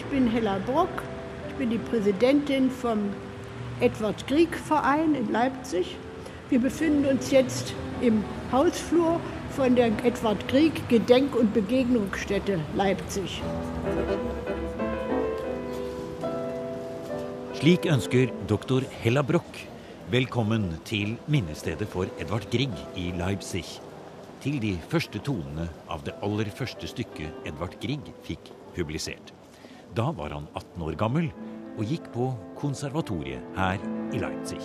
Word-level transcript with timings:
Ich 0.00 0.06
bin 0.06 0.26
Hella 0.26 0.58
Brock. 0.64 1.02
Ich 1.50 1.54
bin 1.56 1.68
die 1.68 1.76
Präsidentin 1.76 2.70
vom 2.70 3.10
Edward 3.80 4.26
Grieg 4.26 4.56
Verein 4.56 5.14
in 5.14 5.30
Leipzig. 5.30 5.94
Wir 6.48 6.58
befinden 6.58 7.04
uns 7.04 7.30
jetzt 7.30 7.74
im 8.00 8.24
Hausflur 8.50 9.20
von 9.50 9.76
der 9.76 9.88
Edward 10.02 10.48
Grieg 10.48 10.88
Gedenk- 10.88 11.36
und 11.36 11.52
Begegnungsstätte 11.52 12.58
Leipzig. 12.74 13.42
Slik 17.52 17.84
ønsker 17.84 18.28
doktor 18.46 18.80
Hella 19.02 19.20
Broch 19.22 19.58
velkommen 20.10 20.78
til 20.84 21.18
minnestedet 21.26 21.88
for 21.88 22.06
Edvard 22.18 22.50
Grieg 22.50 22.72
i 22.96 23.12
Leipzig. 23.18 23.66
Til 24.40 24.56
de 24.64 24.78
første 24.88 25.18
tonene 25.18 25.68
av 25.88 26.06
det 26.08 26.16
aller 26.22 26.48
første 26.48 26.88
stykket 26.88 27.44
Edvard 27.44 27.76
Grieg 27.84 28.08
fikk 28.24 28.48
publisert. 28.74 29.34
Da 29.94 30.12
var 30.14 30.30
han 30.30 30.46
18 30.54 30.84
år 30.86 30.94
gammel 30.98 31.26
og 31.74 31.82
gikk 31.86 32.12
på 32.14 32.28
konservatoriet 32.58 33.42
her 33.56 33.80
i 34.14 34.20
Leipzig. 34.22 34.60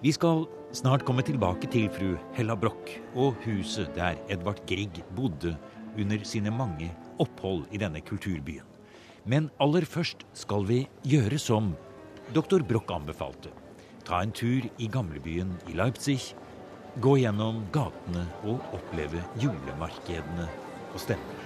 Vi 0.00 0.12
skal 0.16 0.46
snart 0.72 1.04
komme 1.04 1.20
tilbake 1.26 1.68
til 1.68 1.90
fru 1.92 2.14
Hella 2.32 2.56
Broch 2.56 2.94
og 3.12 3.36
huset 3.44 3.92
der 3.98 4.16
Edvard 4.32 4.62
Grieg 4.70 5.02
bodde 5.12 5.52
under 5.98 6.24
sine 6.24 6.52
mange 6.54 6.88
opphold 7.20 7.66
i 7.74 7.80
denne 7.82 8.00
kulturbyen. 8.00 8.64
Men 9.28 9.50
aller 9.60 9.84
først 9.84 10.24
skal 10.32 10.64
vi 10.64 10.86
gjøre 11.04 11.36
som 11.36 11.74
doktor 12.32 12.64
Broch 12.64 12.88
anbefalte. 12.96 13.52
Ta 14.08 14.22
en 14.24 14.32
tur 14.32 14.64
i 14.80 14.88
gamlebyen 14.88 15.52
i 15.68 15.76
Leipzig. 15.76 16.32
Gå 16.98 17.12
gjennom 17.20 17.60
gatene 17.70 18.24
og 18.42 18.58
oppleve 18.74 19.22
julemarkedene 19.38 20.48
og 20.90 20.98
stemningen. 20.98 21.39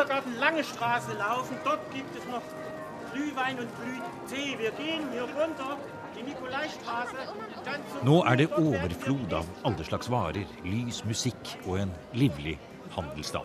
Kindergarten 0.00 0.40
Lange 0.40 0.64
Straße 0.64 1.12
laufen. 1.18 1.56
Dort 1.62 1.90
gibt 1.92 2.16
es 2.16 2.24
noch 2.24 2.40
Glühwein 3.12 3.58
und 3.58 3.68
Glühtee. 3.76 4.58
Wir 4.58 4.70
gehen 4.70 5.02
hier 5.12 5.24
runter, 5.24 5.76
Nikolaistraße. 6.26 7.16
Nå 8.02 8.22
er 8.24 8.36
det 8.36 8.46
overflod 8.56 9.32
av 9.36 9.48
alle 9.62 9.84
slags 9.84 10.08
varer, 10.08 10.46
lys, 10.64 11.02
musikk 11.04 11.52
og 11.66 11.82
en 11.82 11.92
livlig 12.16 12.56
handelsstad. 12.96 13.44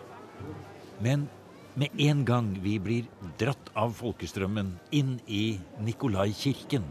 Men 1.04 1.26
med 1.74 1.92
en 2.00 2.24
gang 2.24 2.48
vi 2.64 2.78
blir 2.80 3.10
dratt 3.36 3.68
av 3.76 3.92
folkestrømmen 4.00 4.78
inn 4.96 5.18
i 5.26 5.58
Nikolai-kirken, 5.84 6.88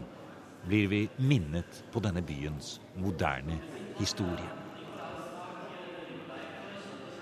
blir 0.66 0.86
vi 0.94 1.02
minnet 1.18 1.82
på 1.90 2.02
denne 2.06 2.22
byens 2.22 2.76
moderne 3.02 3.58
historie. 3.98 4.65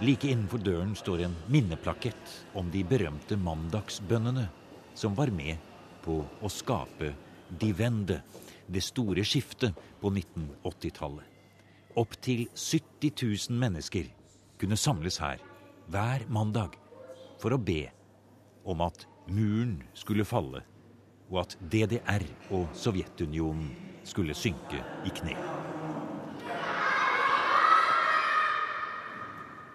Like 0.03 0.27
innenfor 0.27 0.59
døren 0.59 0.95
står 0.99 1.21
en 1.23 1.35
minneplakett 1.47 2.33
om 2.59 2.71
de 2.73 2.83
berømte 2.83 3.37
mandagsbønnene 3.39 4.49
som 4.99 5.15
var 5.15 5.31
med 5.31 5.61
på 6.03 6.17
å 6.25 6.51
skape 6.51 7.13
Die 7.61 7.75
Wende, 7.79 8.19
det 8.67 8.83
store 8.83 9.23
skiftet 9.23 9.77
på 10.01 10.11
1980-tallet. 10.11 11.25
Opptil 12.01 12.49
70 12.51 13.13
000 13.53 13.61
mennesker 13.61 14.11
kunne 14.59 14.79
samles 14.81 15.21
her 15.23 15.39
hver 15.87 16.27
mandag 16.27 16.75
for 17.39 17.55
å 17.55 17.61
be 17.61 17.85
om 18.67 18.83
at 18.83 19.07
muren 19.31 19.77
skulle 19.95 20.27
falle, 20.27 20.65
og 21.31 21.45
at 21.45 21.55
DDR 21.71 22.27
og 22.51 22.67
Sovjetunionen 22.75 23.71
skulle 24.05 24.35
synke 24.35 24.83
i 25.07 25.15
kne. 25.15 25.39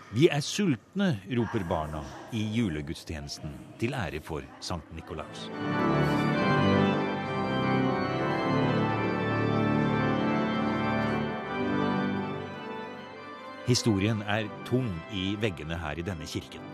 Vi 0.10 0.26
er 0.26 0.42
sultne, 0.42 1.20
roper 1.38 1.62
barna 1.70 2.00
i 2.34 2.40
julegudstjenesten 2.56 3.52
til 3.78 3.94
ære 3.94 4.18
for 4.26 4.42
Sankt 4.58 4.90
Nikolaus. 4.98 5.44
Historien 13.68 14.26
er 14.26 14.50
tung 14.66 14.90
i 15.14 15.36
veggene 15.38 15.78
her 15.78 16.02
i 16.02 16.08
denne 16.10 16.26
kirken, 16.26 16.66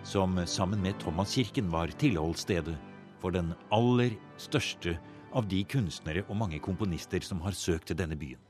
som 0.00 0.40
sammen 0.48 0.80
med 0.80 0.96
Thomaskirken 1.04 1.68
var 1.68 1.92
tilholdsstedet 2.00 2.78
for 3.20 3.36
den 3.36 3.52
aller 3.68 4.16
største 4.40 4.96
av 5.36 5.44
de 5.44 5.60
kunstnere 5.68 6.24
og 6.24 6.40
mange 6.40 6.64
komponister 6.64 7.20
som 7.20 7.44
har 7.44 7.52
søkt 7.52 7.92
til 7.92 8.00
denne 8.00 8.16
byen. 8.16 8.40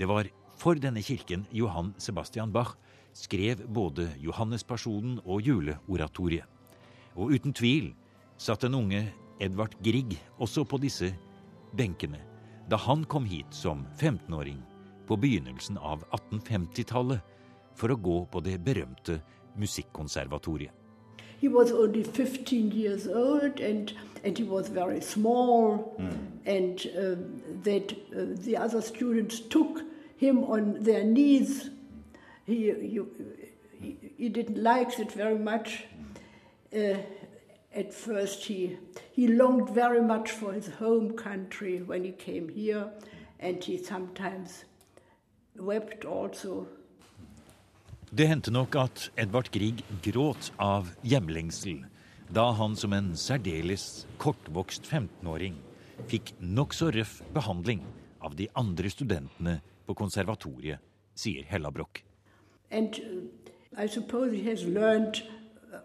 Det 0.00 0.08
var 0.08 0.32
for 0.56 0.80
denne 0.80 1.04
kirken 1.04 1.44
Johan 1.52 1.92
Sebastian 2.00 2.48
Bach 2.48 2.78
skrev 3.18 3.64
både 3.66 4.08
Johannespasjonen 4.22 5.18
og 5.24 5.42
juleoratoriet. 5.42 6.46
Og 7.18 7.34
uten 7.34 7.54
tvil 7.56 7.90
satt 8.38 8.62
den 8.62 8.78
unge 8.78 9.08
Edvard 9.42 9.74
Grieg 9.82 10.14
også 10.38 10.64
på 10.68 10.78
disse 10.82 11.10
benkene 11.76 12.22
da 12.68 12.76
han 12.76 13.04
kom 13.08 13.24
hit 13.24 13.54
som 13.56 13.86
15-åring 13.96 14.58
på 15.08 15.16
begynnelsen 15.16 15.78
av 15.80 16.02
1850-tallet 16.12 17.22
for 17.78 17.94
å 17.94 17.96
gå 17.96 18.18
på 18.28 18.42
det 18.44 18.58
berømte 18.60 19.22
musikkonservatoriet. 19.56 20.74
He 21.40 21.48
was 21.48 21.70
only 21.72 22.02
15 22.02 22.72
years 22.74 23.06
old 23.06 23.60
and, 23.60 23.92
and 24.24 24.36
he 24.36 24.44
was 24.44 24.68
very 24.68 25.00
small, 25.00 25.96
and 26.44 26.84
uh, 26.98 27.14
that 27.62 27.94
uh, 28.12 28.34
the 28.44 28.56
other 28.56 28.82
students 28.82 29.40
took 29.40 29.80
him 30.16 30.42
on 30.42 30.82
their 30.82 31.04
knees. 31.04 31.70
He, 32.48 32.72
you, 32.94 33.06
he, 34.16 34.28
didn't 34.30 34.56
like 34.56 34.98
it 34.98 35.12
very 35.12 35.38
much. 35.38 35.84
Uh, 36.74 36.96
at 37.74 37.92
first, 37.92 38.44
he, 38.44 38.78
he 39.12 39.28
longed 39.28 39.68
very 39.68 40.00
much 40.00 40.30
for 40.30 40.54
his 40.54 40.68
home 40.68 41.10
country 41.12 41.82
when 41.82 42.04
he 42.04 42.12
came 42.12 42.48
here, 42.48 42.90
and 43.38 43.62
he 43.62 43.76
sometimes 43.76 44.64
wept 45.58 46.04
also 46.04 46.66
Det 48.10 48.24
hendte 48.26 48.50
nok 48.50 48.76
at 48.80 49.10
Edvard 49.20 49.50
Grieg 49.52 49.82
gråt 50.00 50.48
av 50.56 50.94
hjemlengsel 51.04 51.82
da 52.32 52.46
han 52.56 52.76
som 52.76 52.94
en 52.96 53.10
særdeles 53.16 54.06
kortvokst 54.16 54.88
15-åring 54.88 55.58
fikk 56.08 56.32
nokså 56.40 56.88
røff 56.96 57.18
behandling 57.36 57.84
av 58.24 58.36
de 58.40 58.48
andre 58.56 58.88
studentene 58.88 59.58
på 59.84 59.96
konservatoriet, 59.96 60.80
sier 61.12 61.44
Hella 61.52 61.72
Broch. 61.74 62.07
And 62.70 62.94
uh, 63.00 63.82
I 63.82 63.86
suppose 63.86 64.32
he 64.32 64.42
has 64.50 64.64
learned 64.64 65.22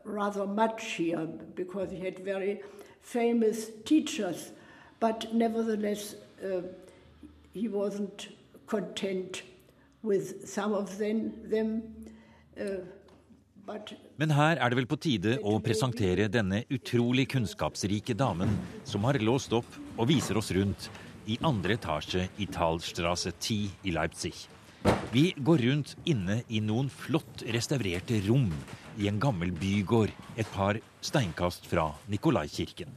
rather 0.04 0.46
much 0.46 0.84
here 0.98 1.28
because 1.56 1.92
he 1.92 2.00
had 2.00 2.20
very 2.20 2.62
famous 3.02 3.70
teachers, 3.86 4.52
but 5.00 5.34
nevertheless, 5.34 6.16
uh, 6.44 6.62
he 7.54 7.68
wasn't 7.68 8.30
content 8.68 9.44
with 10.02 10.48
some 10.48 10.74
of 10.74 10.98
them. 10.98 11.32
them 11.50 11.84
uh, 12.60 12.82
Men 14.18 14.32
her 14.36 14.60
er 14.60 14.70
det 14.70 14.76
vel 14.76 14.88
på 14.92 14.98
tide 15.00 15.38
å 15.40 15.54
presentere 15.64 16.26
denne 16.28 16.66
utrolig 16.68 17.30
kunnskapsrike 17.32 18.12
damen 18.20 18.52
som 18.84 19.06
har 19.08 19.16
låst 19.24 19.56
opp 19.56 19.78
og 19.96 20.10
viser 20.10 20.36
oss 20.36 20.52
rundt 20.52 20.90
i 21.32 21.38
andre 21.48 21.78
etasje 21.78 22.26
i 22.44 22.48
Talstrasse 22.52 23.32
10 23.32 23.88
i 23.88 23.96
Leipzig. 23.96 24.34
Vi 25.14 25.34
går 25.38 25.62
rundt 25.68 25.96
inne 26.10 26.42
i 26.50 26.60
noen 26.64 26.90
flott 26.90 27.44
restaurerte 27.54 28.18
rom 28.28 28.48
i 28.98 29.08
en 29.10 29.20
gammel 29.22 29.52
bygård 29.56 30.14
et 30.38 30.50
par 30.56 30.80
steinkast 31.02 31.68
fra 31.70 31.92
Nikolaikirken. 32.10 32.90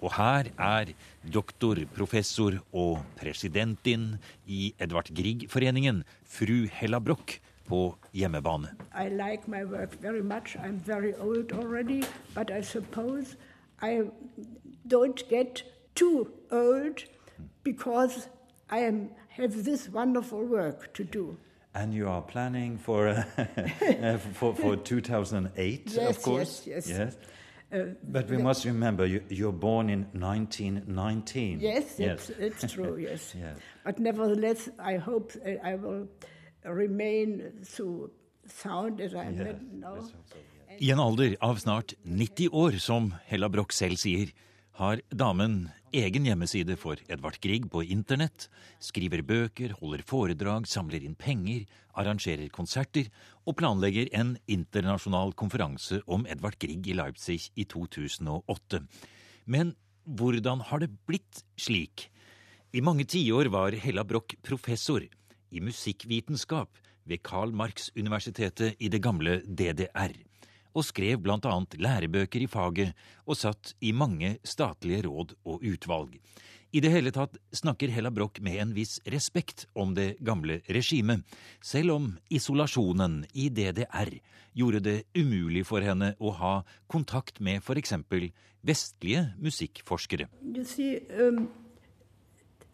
Og 0.00 0.14
her 0.16 0.48
er 0.56 0.94
doktor, 1.28 1.76
professor 1.94 2.56
og 2.72 3.02
presidentin 3.20 4.14
i 4.48 4.72
Edvard 4.80 5.12
Grieg-foreningen, 5.12 6.02
fru 6.24 6.64
Hella 6.72 7.00
Broch, 7.00 7.38
på 7.70 7.94
hjemmebane. 8.12 8.72
I 8.94 9.08
like 9.08 9.46
my 9.46 9.62
work 9.64 9.94
very 10.02 10.22
much. 10.22 10.56
I'm 10.56 10.80
very 10.86 11.12
old 11.14 11.52
already, 11.52 12.02
but 12.34 12.50
I 12.50 12.62
suppose 12.62 13.36
I 13.82 14.10
don't 14.88 15.22
get 15.28 15.62
too 15.94 16.28
old 16.50 17.04
because 17.62 18.28
I 18.70 18.78
am, 18.78 19.10
have 19.40 19.64
this 19.64 19.88
wonderful 19.88 20.44
work 20.44 20.92
to 20.94 21.04
do. 21.04 21.36
And 21.74 21.94
you 21.94 22.08
are 22.08 22.22
planning 22.22 22.78
for 22.78 23.08
uh, 23.08 23.24
uh, 23.38 24.18
for, 24.34 24.54
for 24.54 24.76
2008, 24.76 25.82
Yes, 25.86 26.16
of 26.16 26.22
course. 26.22 26.66
yes, 26.66 26.88
yes. 26.88 26.98
Yes. 26.98 27.16
Uh, 27.72 27.94
but 28.02 28.28
we 28.28 28.36
must 28.36 28.64
remember 28.64 29.06
you, 29.06 29.22
you're 29.28 29.52
born 29.52 29.88
in 29.90 30.00
1919. 30.12 31.60
Yes, 31.60 31.84
yes. 31.98 32.30
It's, 32.30 32.64
it's 32.64 32.72
true, 32.72 32.96
yes. 33.10 33.34
yes. 33.38 33.56
But 33.84 34.00
nevertheless, 34.00 34.68
I 34.78 34.96
hope 34.96 35.32
I 35.62 35.76
will 35.76 36.08
remain 36.64 37.52
so 37.62 38.10
sound 38.46 39.00
as 39.00 39.14
I 39.14 39.24
am 39.24 39.36
yeah, 39.36 39.52
now. 39.72 39.98
I 40.80 40.90
en 40.90 40.98
alder 40.98 41.36
av 41.40 41.56
snart 41.56 41.94
90 42.02 42.48
år, 42.48 42.72
som 42.78 43.14
Hella 43.26 43.48
Broch 43.48 43.72
selv 43.72 43.96
sier, 44.00 44.30
har 44.80 45.00
damen 45.12 45.68
egen 45.96 46.26
hjemmeside 46.26 46.76
for 46.78 47.00
Edvard 47.10 47.38
Grieg 47.42 47.66
på 47.70 47.82
internett, 47.82 48.48
skriver 48.82 49.22
bøker, 49.26 49.74
holder 49.80 50.02
foredrag, 50.06 50.68
samler 50.70 51.02
inn 51.04 51.16
penger, 51.18 51.66
arrangerer 51.98 52.50
konserter 52.54 53.10
og 53.44 53.56
planlegger 53.60 54.10
en 54.16 54.36
internasjonal 54.50 55.34
konferanse 55.38 56.00
om 56.06 56.26
Edvard 56.30 56.58
Grieg 56.62 56.86
i 56.86 56.96
Leipzig 56.96 57.50
i 57.58 57.66
2008. 57.66 58.82
Men 59.50 59.74
hvordan 60.06 60.62
har 60.70 60.84
det 60.84 60.92
blitt 61.08 61.42
slik? 61.58 62.08
I 62.70 62.82
mange 62.86 63.04
tiår 63.10 63.50
var 63.50 63.74
Hella 63.74 64.06
Broch 64.06 64.36
professor 64.46 65.02
i 65.02 65.62
musikkvitenskap 65.64 66.78
ved 67.10 67.22
Karl 67.26 67.50
Marx-universitetet 67.56 68.78
i 68.78 68.90
det 68.92 69.02
gamle 69.02 69.40
DDR 69.46 70.14
og 70.74 70.84
skrev 70.86 71.26
annet 71.30 71.76
lærebøker 71.78 72.40
i 72.42 72.46
faget 72.46 72.94
og 73.26 73.36
satt 73.36 73.74
i 73.80 73.92
mange 73.92 74.38
statlige 74.44 75.06
råd 75.08 75.34
og 75.44 75.62
utvalg. 75.62 76.18
I 76.72 76.78
det 76.78 76.92
hele 76.94 77.10
tatt 77.10 77.34
snakker 77.50 77.90
Hella 77.90 78.12
Broch 78.14 78.38
med 78.40 78.60
en 78.62 78.74
viss 78.76 79.00
respekt 79.10 79.66
om 79.74 79.94
det 79.94 80.20
gamle 80.22 80.60
regimet, 80.70 81.24
selv 81.60 81.96
om 81.96 82.12
isolasjonen 82.30 83.24
i 83.34 83.48
DDR 83.50 84.12
gjorde 84.54 84.80
det 84.84 84.98
umulig 85.18 85.64
for 85.66 85.82
henne 85.82 86.12
å 86.20 86.30
ha 86.38 86.52
kontakt 86.86 87.40
med 87.40 87.58
f.eks. 87.58 87.94
vestlige 88.62 89.32
musikkforskere. 89.42 90.28
You 90.44 90.64
see, 90.64 91.00
um, 91.18 91.48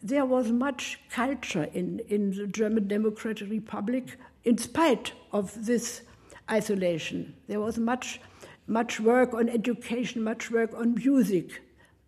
there 0.03 0.25
was 0.25 0.51
much 0.51 0.99
culture 1.09 1.67
in, 1.73 1.99
in 2.07 2.31
the 2.31 2.45
German 2.45 2.87
Democratic 2.87 3.49
Republic 3.49 4.17
in 4.43 4.57
spite 4.57 5.13
of 5.31 5.53
this 5.65 6.03
isolation. 6.49 7.35
There 7.47 7.59
was 7.59 7.77
much, 7.77 8.19
much 8.67 8.99
work 8.99 9.33
on 9.33 9.49
education, 9.49 10.23
much 10.23 10.51
work 10.51 10.73
on 10.73 10.95
music. 10.95 11.61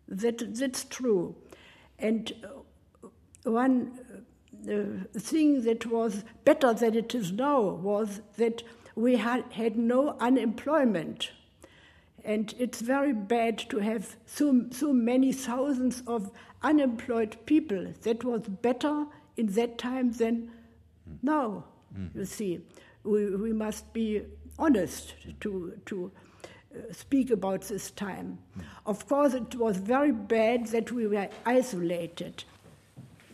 That, 0.08 0.54
that's 0.54 0.84
true. 0.84 1.36
And 1.98 2.32
uh, 2.42 3.08
one 3.50 3.98
uh, 4.68 5.18
thing 5.18 5.62
that 5.62 5.86
was 5.86 6.24
better 6.44 6.72
than 6.72 6.94
it 6.94 7.14
is 7.14 7.32
now 7.32 7.60
was 7.60 8.20
that 8.36 8.62
we 8.94 9.16
had, 9.16 9.44
had 9.52 9.76
no 9.76 10.16
unemployment. 10.20 11.30
And 12.24 12.54
it's 12.58 12.80
very 12.80 13.12
bad 13.12 13.58
to 13.70 13.78
have 13.78 14.16
so, 14.26 14.66
so 14.70 14.92
many 14.92 15.32
thousands 15.32 16.02
of 16.06 16.30
unemployed 16.62 17.36
people. 17.46 17.94
That 18.02 18.24
was 18.24 18.42
better 18.42 19.06
in 19.36 19.46
that 19.52 19.78
time 19.78 20.12
than 20.12 20.50
now, 21.22 21.64
mm. 21.96 22.14
you 22.14 22.24
see 22.24 22.60
we, 23.04 23.36
we 23.36 23.52
must 23.52 23.92
be 23.92 24.22
honest 24.58 25.14
to, 25.40 25.72
to 25.86 26.10
uh, 26.74 26.92
speak 26.92 27.30
about 27.30 27.62
this 27.62 27.90
time. 27.90 28.38
Of 28.86 29.06
course, 29.08 29.34
it 29.34 29.54
was 29.56 29.76
very 29.76 30.12
bad 30.12 30.66
that 30.68 30.92
we 30.92 31.06
were 31.06 31.28
isolated. 31.46 32.44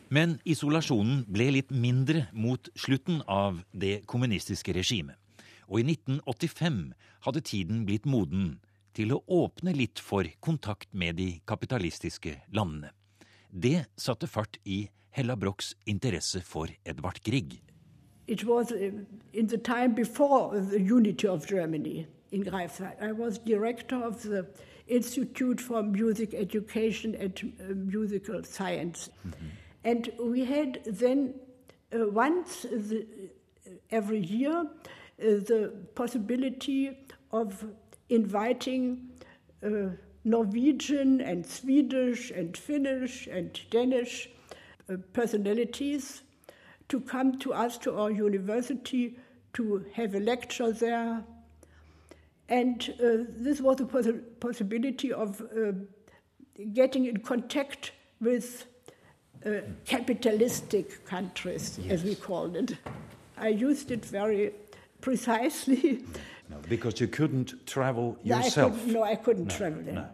Men 0.09 0.37
isolasjonen 0.47 1.25
ble 1.27 1.49
litt 1.51 1.73
mindre 1.75 2.29
mot 2.33 2.69
slutten 2.79 3.25
av 3.27 3.65
det 3.75 4.05
kommunistiske 4.07 4.71
regimet. 4.77 5.19
Og 5.67 5.83
i 5.83 5.87
1985 5.97 6.93
hadde 7.27 7.43
tiden 7.43 7.83
blitt 7.89 8.07
moden 8.07 8.61
til 8.95 9.17
å 9.17 9.23
åpne 9.27 9.75
litt 9.75 9.99
for 9.99 10.29
kontakt 10.41 10.93
med 10.95 11.19
de 11.19 11.41
kapitalistiske 11.45 12.37
landene. 12.55 12.93
Det 13.51 13.89
satte 13.99 14.31
fart 14.31 14.61
i 14.63 14.87
Hella 15.11 15.35
Brochs 15.37 15.75
interesse 15.91 16.43
for 16.45 16.71
Edvard 16.85 17.19
Grieg. 17.27 17.59
It 18.27 18.45
was 18.45 18.73
uh, 18.73 18.91
in 19.33 19.47
the 19.47 19.59
time 19.59 19.95
before 19.95 20.59
the 20.59 20.81
unity 20.81 21.29
of 21.29 21.47
Germany 21.47 22.07
in 22.33 22.45
Greifswald. 22.45 23.01
I 23.01 23.13
was 23.13 23.39
director 23.39 23.97
of 23.97 24.23
the 24.23 24.47
Institute 24.89 25.61
for 25.61 25.83
Music 25.83 26.35
Education 26.35 27.15
and 27.15 27.53
uh, 27.61 27.75
Musical 27.75 28.43
Science. 28.45 29.11
Mm-hmm. 29.27 29.47
And 29.85 30.11
we 30.21 30.45
had 30.45 30.81
then 30.85 31.35
uh, 31.93 32.09
once 32.09 32.63
the, 32.63 33.07
uh, 33.67 33.71
every 33.91 34.19
year 34.19 34.59
uh, 34.59 34.67
the 35.19 35.73
possibility 35.95 36.99
of 37.33 37.65
inviting 38.09 39.09
uh, 39.65 39.91
Norwegian 40.25 41.21
and 41.21 41.47
Swedish 41.47 42.31
and 42.33 42.57
Finnish 42.57 43.29
and 43.29 43.61
Danish 43.71 44.29
personalities 45.13 46.23
to 46.89 47.01
come 47.01 47.39
to 47.39 47.53
us, 47.53 47.79
to 47.79 47.99
our 47.99 48.11
university, 48.11 49.19
to 49.55 49.85
have 49.95 50.15
a 50.15 50.21
lecture 50.21 50.73
there. 50.73 51.25
And 52.49 52.95
uh, 53.01 53.25
this 53.29 53.61
was 53.61 53.81
a 53.81 53.87
poss- 53.87 54.07
possibility 54.41 55.13
of 55.13 55.41
uh, 55.41 55.73
getting 56.73 57.07
in 57.07 57.19
contact 57.19 57.93
with 58.21 58.67
uh, 59.45 59.61
capitalistic 59.85 61.05
countries, 61.05 61.79
yes. 61.83 61.93
as 61.93 62.05
we 62.05 62.15
called 62.15 62.57
it. 62.57 62.77
I 63.37 63.49
used 63.49 63.91
it 63.91 64.05
very 64.05 64.53
precisely. 65.01 66.05
No, 66.49 66.57
because 66.69 67.01
you 67.01 67.09
couldn't 67.09 67.67
travel 67.67 68.17
yourself. 68.23 68.81
I 68.87 68.91
no, 68.91 69.03
I 69.03 69.17
couldn't 69.17 69.49
no, 69.49 69.57
travel 69.57 69.83
there. 69.83 69.95
No. 69.95 70.07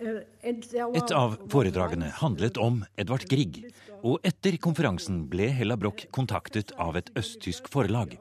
Et 0.00 1.12
av 1.14 1.34
foredragene 1.52 2.08
handlet 2.16 2.56
om 2.58 2.80
Edvard 2.98 3.26
Grieg, 3.28 3.60
og 4.02 4.24
etter 4.26 4.56
konferansen 4.62 5.26
ble 5.30 5.50
Hella 5.52 5.76
Broch 5.78 6.06
kontaktet 6.14 6.72
av 6.80 6.96
et 6.98 7.10
østtysk 7.18 7.68
forlag. 7.70 8.16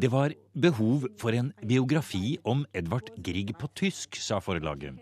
Det 0.00 0.10
var 0.10 0.34
behov 0.58 1.06
for 1.20 1.30
en 1.38 1.52
biografi 1.62 2.34
om 2.42 2.66
Edvard 2.74 3.12
Grieg 3.22 3.54
på 3.58 3.70
tysk, 3.78 4.18
sa 4.18 4.40
forlaget. 4.42 4.98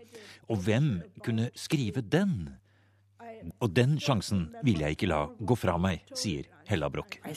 Og 0.53 0.61
hvem 0.67 1.01
kunne 1.25 1.49
skrive 1.57 2.05
den? 2.05 2.53
Og 3.59 3.73
den 3.75 3.97
sjansen 3.99 4.51
vil 4.63 4.79
jeg 4.85 4.95
ikke 4.95 5.09
la 5.09 5.25
gå 5.39 5.55
fra 5.59 5.75
meg, 5.81 6.05
sier 6.15 6.45
Hella 6.69 6.89
Broch. 6.93 7.17
I 7.25 7.33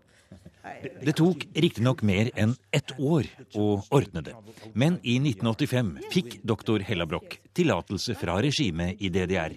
Det 1.05 1.15
tok 1.17 1.45
riktignok 1.57 2.03
mer 2.05 2.29
enn 2.37 2.51
ett 2.75 2.91
år 2.99 3.29
å 3.57 3.79
ordne 3.95 4.21
det, 4.27 4.35
men 4.75 4.99
i 5.01 5.15
1985 5.23 5.93
fikk 6.13 6.35
doktor 6.45 6.83
Hella 6.85 7.07
Broch 7.09 7.39
tillatelse 7.57 8.17
fra 8.19 8.37
regimet 8.45 9.01
i 9.01 9.09
DDR 9.15 9.55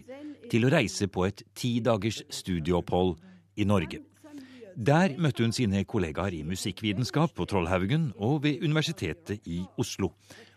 til 0.52 0.68
å 0.68 0.72
reise 0.72 1.10
på 1.12 1.26
et 1.28 1.44
ti 1.58 1.74
dagers 1.84 2.22
studieopphold 2.32 3.18
i 3.60 3.68
Norge. 3.68 4.00
Der 4.78 5.18
møtte 5.20 5.44
hun 5.44 5.56
sine 5.56 5.84
kollegaer 5.84 6.38
i 6.38 6.46
musikkvitenskap 6.48 7.34
på 7.36 7.50
Trollhaugen 7.50 8.12
og 8.16 8.46
ved 8.46 8.64
Universitetet 8.64 9.50
i 9.52 9.66
Oslo, 9.82 10.14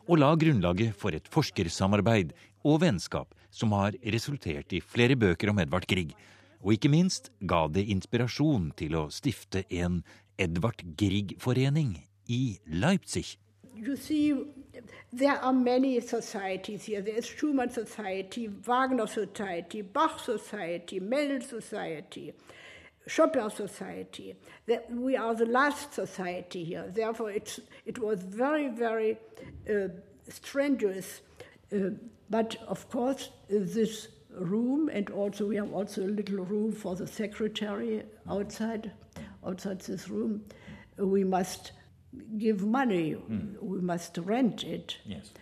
og 0.07 0.21
la 0.21 0.31
grunnlaget 0.39 0.95
for 1.01 1.17
et 1.17 1.27
forskersamarbeid 1.33 2.37
og 2.69 2.83
vennskap 2.85 3.35
som 3.55 3.73
har 3.77 3.95
resultert 4.15 4.75
i 4.75 4.83
flere 4.83 5.17
bøker 5.17 5.53
om 5.53 5.63
Edvard 5.63 5.87
Grieg, 5.91 6.15
og 6.65 6.75
ikke 6.75 6.91
minst 6.91 7.31
ga 7.47 7.67
det 7.71 7.87
inspirasjon 7.93 8.73
til 8.79 8.97
å 8.99 9.07
stifte 9.15 9.63
en 9.71 10.03
Edvard 10.41 10.83
Grieg-forening 10.99 11.97
i 12.27 12.59
Leipzig. 12.67 13.37
You 13.77 13.97
see, 13.97 14.33
there 15.13 15.39
are 15.43 15.53
many 15.53 16.01
societies 16.01 16.85
here. 16.85 17.03
There 17.03 17.19
is 17.19 17.27
Schumann 17.27 17.71
Society, 17.71 18.47
Wagner 18.47 19.07
Society, 19.07 19.83
Bach 19.83 20.21
Society, 20.21 21.01
Mendel 21.01 21.43
Society, 21.43 22.33
Chopin 23.07 23.51
Society. 23.51 24.35
We 24.89 25.17
are 25.17 25.35
the 25.35 25.47
last 25.47 25.93
society 25.93 26.65
here. 26.65 26.85
Therefore, 26.89 27.31
it 27.31 27.99
was 27.99 28.23
very, 28.23 28.69
very 28.69 29.19
uh, 29.69 29.89
strenuous. 30.29 31.21
Uh, 31.73 31.91
but 32.31 32.57
of 32.67 32.89
course, 32.91 33.31
uh, 33.51 33.59
this 33.61 34.09
room, 34.31 34.89
and 34.89 35.11
also 35.11 35.47
we 35.47 35.57
have 35.57 35.73
also 35.73 36.03
a 36.03 36.09
little 36.09 36.45
room 36.45 36.73
for 36.73 36.97
the 36.97 37.07
secretary 37.07 38.03
outside, 38.29 38.93
outside 39.47 39.81
this 39.81 40.09
room. 40.09 40.45
We 40.97 41.25
must 41.25 41.73
give 42.39 42.65
money. 42.65 43.15
Mm. 43.15 43.63
We 43.63 43.81
must 43.81 44.19
rent 44.19 44.65
it. 44.65 44.97
Yes. 45.05 45.33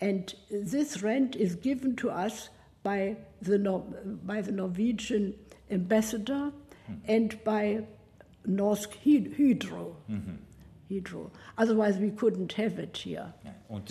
And 0.00 0.32
this 0.50 1.02
rent 1.02 1.36
is 1.36 1.56
given 1.56 1.96
to 1.96 2.10
us 2.10 2.50
by 2.82 3.16
the, 3.42 3.58
by 4.24 4.40
the 4.40 4.52
Norwegian 4.52 5.34
ambassador 5.70 6.52
mm. 6.90 7.00
and 7.06 7.42
by 7.44 7.84
Norsk 8.46 8.94
Hydro. 9.04 9.96
Mm 10.10 10.38
Hydro. 10.88 11.30
Otherwise 11.56 11.98
we 12.00 12.10
couldn't 12.10 12.54
have 12.56 12.78
it 12.82 12.96
here. 12.96 13.28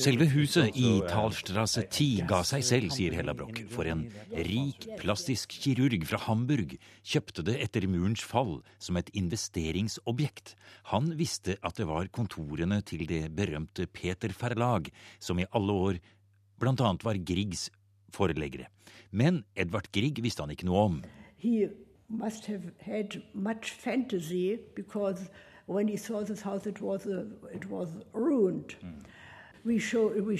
Selve 0.02 0.26
huset 0.34 0.76
i 0.76 0.98
Talstrasse 1.06 1.84
10 1.86 2.26
ga 2.30 2.42
seg 2.48 2.66
selv, 2.66 2.94
sier 2.96 3.14
Hella 3.18 3.36
Broch. 3.38 3.60
For 3.70 3.86
en 3.90 4.08
rik 4.34 4.88
plastisk 5.02 5.54
kirurg 5.62 6.08
fra 6.10 6.20
Hamburg 6.26 6.78
kjøpte 7.06 7.46
det 7.46 7.60
etter 7.68 7.86
murens 7.92 8.26
fall 8.26 8.62
som 8.82 8.98
et 8.98 9.12
investeringsobjekt. 9.14 10.56
Han 10.94 11.14
visste 11.20 11.60
at 11.62 11.78
det 11.78 11.88
var 11.90 12.10
kontorene 12.14 12.82
til 12.82 13.06
det 13.10 13.28
berømte 13.38 13.86
Peter 13.88 14.34
Verlag, 14.42 14.90
som 15.20 15.38
i 15.40 15.50
alle 15.54 15.82
år 15.88 16.00
blant 16.58 16.82
annet 16.82 17.06
var 17.06 17.22
Griegs 17.22 17.68
foreleggere. 18.14 18.72
Men 19.12 19.44
Edvard 19.56 19.92
Grieg 19.94 20.20
visste 20.24 20.44
han 20.44 20.54
ikke 20.54 20.68
noe 20.68 20.88
om. 20.90 20.98
He 21.38 21.70
must 22.10 22.48
have 22.48 22.72
had 22.82 23.22
much 23.34 23.72
fantasy 23.72 24.58
because 24.76 25.30
when 25.68 25.88
he 25.88 25.98
saw 25.98 26.24
this 26.24 26.42
house, 26.42 26.66
it 26.66 26.82
was, 26.82 27.06
a, 27.06 27.26
it 27.54 27.70
was 27.70 27.90
ruined. 28.14 28.76
Mm. 28.84 29.04
We, 29.64 29.80
show, 29.80 30.08
we 30.08 30.38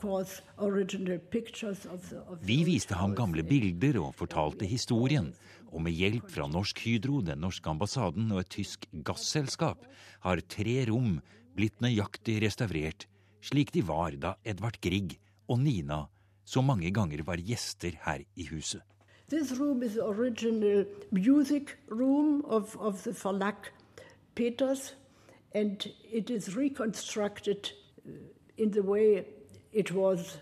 course, 0.00 0.42
the, 0.56 2.22
Vi 2.42 2.64
viste 2.64 2.94
ham 2.94 3.14
gamle 3.14 3.42
bilder 3.42 3.98
og 4.00 4.14
fortalte 4.14 4.64
historien. 4.66 5.32
Og 5.72 5.82
med 5.82 5.92
hjelp 5.92 6.30
fra 6.30 6.46
Norsk 6.46 6.78
Hydro, 6.84 7.20
den 7.20 7.40
norske 7.40 7.68
ambassaden 7.70 8.30
og 8.30 8.40
et 8.40 8.50
tysk 8.50 8.86
gasselskap 9.04 9.86
har 10.20 10.40
tre 10.48 10.84
rom 10.86 11.20
blitt 11.56 11.80
nøyaktig 11.80 12.42
restaurert 12.44 13.08
slik 13.42 13.72
de 13.74 13.82
var 13.82 14.14
da 14.22 14.36
Edvard 14.46 14.78
Grieg 14.82 15.18
og 15.50 15.60
Nina 15.62 16.06
så 16.44 16.62
mange 16.62 16.90
ganger 16.94 17.24
var 17.26 17.42
gjester 17.42 17.96
her 18.06 18.22
i 18.36 18.46
huset. 18.50 18.82
This 19.28 19.52
room 19.58 19.82
is 19.82 19.94
the 19.94 20.04
original 20.04 20.84
music 21.10 21.78
room 21.88 22.44
of, 22.44 22.76
of 22.76 23.02
the 23.02 23.12
Verlag 23.12 23.70
Peters, 24.34 24.94
and 25.54 25.86
it 26.12 26.30
is 26.30 26.56
reconstructed 26.56 27.72
uh, 28.06 28.12
in 28.56 28.70
the 28.70 28.82
way 28.82 29.24
it 29.72 29.92
was 29.92 30.38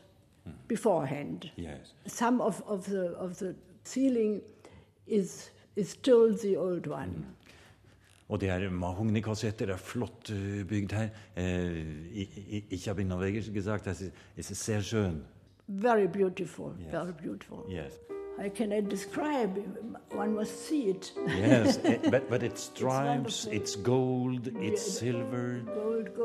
beforehand. 0.68 1.50
Yes. 1.56 1.94
Some 2.06 2.40
of, 2.40 2.62
of, 2.66 2.86
the, 2.86 3.16
of 3.18 3.38
the 3.38 3.54
ceiling 3.84 4.42
is, 5.06 5.50
is 5.76 5.90
still 5.90 6.36
the 6.36 6.56
old 6.56 6.86
one. 6.86 7.08
Mm. 7.08 7.36
Og 8.30 8.40
det 8.40 8.48
er 8.48 8.70
mahognykassetter. 8.70 9.66
Det 9.66 9.72
er 9.72 9.76
flott 9.76 10.30
uh, 10.30 10.64
bygd 10.68 10.92
her. 10.92 11.08
Uh, 11.36 11.76
ich 12.70 12.88
habe 12.88 13.00
in 13.00 13.08
Norwegisch 13.08 13.52
gesagt, 13.52 13.86
es 13.86 14.12
ist 14.36 14.64
sehr 14.64 14.80
schön. 14.80 15.24
Very 15.68 16.06
beautiful, 16.06 16.72
yes. 16.80 16.90
very 16.90 17.12
beautiful. 17.12 17.64
Yes. 17.68 17.92
I 18.40 18.48
cannot 18.48 18.88
describe. 18.88 19.52
One 20.12 20.34
must 20.34 20.66
see 20.66 20.88
it. 20.88 21.12
yes, 21.26 21.76
but, 22.10 22.30
but 22.30 22.42
it's 22.42 22.62
stripes, 22.62 23.46
it's, 23.52 23.76
gold, 23.76 24.48
it's 24.62 24.80
silver. 24.80 25.60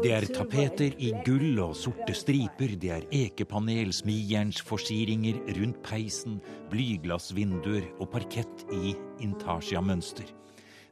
Det 0.01 0.13
er 0.15 0.27
tapeter 0.31 0.95
i 0.95 1.11
gull 1.25 1.59
og 1.59 1.75
sorte 1.75 2.15
striper, 2.15 2.77
det 2.79 2.91
er 2.95 3.07
ekepanel, 3.11 3.91
smijernsforsiringer 3.93 5.41
rundt 5.59 5.81
peisen, 5.83 6.39
blyglassvinduer 6.71 7.89
og 7.99 8.09
parkett 8.15 8.63
i 8.71 8.95
intarsia-mønster. 9.25 10.31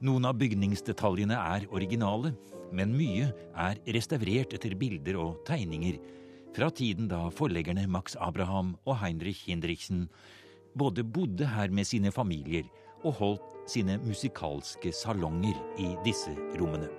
Noen 0.03 0.27
av 0.27 0.35
bygningsdetaljene 0.43 1.39
er 1.39 1.69
originale, 1.71 2.33
men 2.75 2.91
mye 2.99 3.31
er 3.55 3.79
restaurert 3.95 4.57
etter 4.57 4.75
bilder 4.75 5.21
og 5.23 5.39
tegninger 5.47 6.01
fra 6.53 6.67
tiden 6.69 7.07
da 7.07 7.29
forleggerne 7.33 7.87
Max 7.87 8.17
Abraham 8.19 8.75
og 8.83 8.99
Heinrich 8.99 9.47
Hindrichsen 9.47 10.09
både 10.75 11.03
bodde 11.03 11.47
her 11.47 11.71
med 11.73 11.87
sine 11.87 12.11
familier 12.11 12.67
og 13.03 13.17
holdt 13.19 13.69
sine 13.69 13.97
musikalske 14.03 14.91
salonger 14.95 15.57
i 15.79 15.93
disse 16.05 16.33
rommene. 16.59 16.89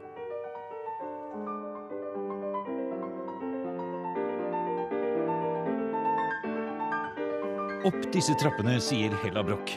Opp 7.85 8.07
disse 8.15 8.33
trappene, 8.41 8.79
sier 8.81 9.13
Hella 9.21 9.43
Broch, 9.45 9.75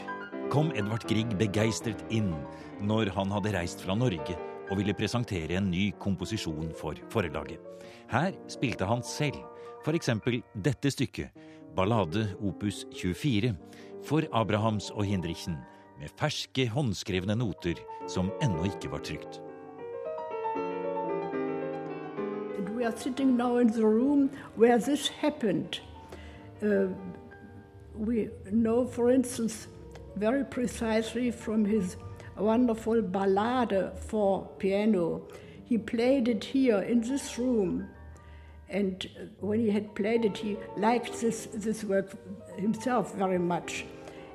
kom 0.48 0.70
Edvard 0.72 1.04
Grieg 1.10 1.34
begeistret 1.36 2.00
inn 2.08 2.30
når 2.80 3.10
han 3.12 3.34
hadde 3.34 3.52
reist 3.52 3.82
fra 3.84 3.96
Norge 3.98 4.36
og 4.68 4.78
ville 4.80 4.96
presentere 4.96 5.58
en 5.58 5.68
ny 5.68 5.90
komposisjon 6.00 6.70
for 6.76 6.96
forlaget. 7.12 7.60
Her 8.08 8.32
spilte 8.48 8.88
han 8.88 9.04
selv 9.04 9.36
f.eks. 9.84 10.08
dette 10.56 10.92
stykket, 10.92 11.36
ballade 11.76 12.30
opus 12.40 12.86
24, 12.96 13.52
for 14.04 14.22
Abrahams 14.32 14.90
og 14.90 15.04
Hindrichen 15.04 15.56
med 16.00 16.08
ferske, 16.16 16.68
håndskrevne 16.68 17.34
noter 17.34 17.80
som 18.08 18.30
ennå 18.42 18.64
ikke 18.70 18.90
var 18.90 18.98
trygt. 18.98 19.40
We 22.76 22.84
are 22.86 22.96
sitting 22.96 23.36
now 23.36 23.58
in 23.58 23.72
the 23.72 23.86
room 23.86 24.30
where 24.56 24.78
this 24.78 25.08
happened. 25.08 25.80
Uh, 26.62 26.88
for 28.92 29.10
instance, 29.10 29.68
very 30.16 30.44
precisely 30.44 31.30
from 31.32 31.64
his 31.64 31.96
wonderful 32.36 33.02
ballade 33.02 33.92
for 34.08 34.48
piano. 34.58 35.22
He 35.64 35.78
played 35.78 36.28
it 36.28 36.44
here 36.44 36.78
in 36.78 37.00
this 37.00 37.38
room. 37.38 37.88
And 38.70 39.08
when 39.40 39.60
he 39.60 39.70
had 39.70 39.94
played 39.94 40.24
it, 40.24 40.36
he 40.36 40.56
liked 40.76 41.20
this, 41.20 41.48
this 41.52 41.84
work 41.84 42.16
himself 42.58 43.14
very 43.14 43.38
much. 43.38 43.84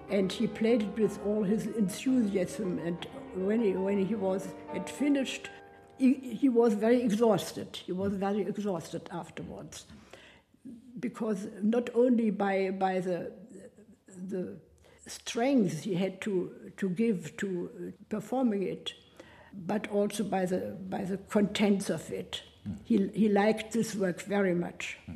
And 0.10 0.32
he 0.32 0.48
played 0.48 0.84
it 0.84 0.98
with 0.98 1.20
all 1.26 1.44
his 1.44 1.68
enthusiasm. 1.68 2.80
And 2.80 3.08
when 3.36 3.62
he, 3.62 3.72
when 3.74 4.06
he 4.06 4.16
was 4.16 4.48
had 4.74 4.90
finished, 4.90 5.50
he, 5.98 6.14
he 6.14 6.50
was 6.50 6.74
very 6.74 7.02
exhausted. 7.02 7.76
He 7.76 7.92
was 7.92 8.14
very 8.14 8.42
exhausted 8.42 9.10
afterwards. 9.12 9.86
Because 11.00 11.48
not 11.62 11.90
only 11.94 12.30
by, 12.30 12.72
by 12.72 13.00
the, 13.00 13.32
the 14.30 14.58
strength 15.08 15.84
he 15.84 15.96
had 15.96 16.22
to, 16.22 16.72
to 16.78 16.90
give 16.90 17.36
to 17.38 17.94
performing 18.10 18.64
it, 18.64 18.94
but 19.54 19.88
also 19.92 20.24
by 20.24 20.46
the, 20.46 20.78
by 20.90 21.04
the 21.04 21.18
contents 21.18 21.90
of 21.90 22.10
it. 22.12 22.42
He, 22.84 23.10
he 23.14 23.30
liked 23.30 23.74
this 23.74 23.96
work 23.96 24.22
very 24.22 24.56
much. 24.56 24.98
Hmm. 25.06 25.14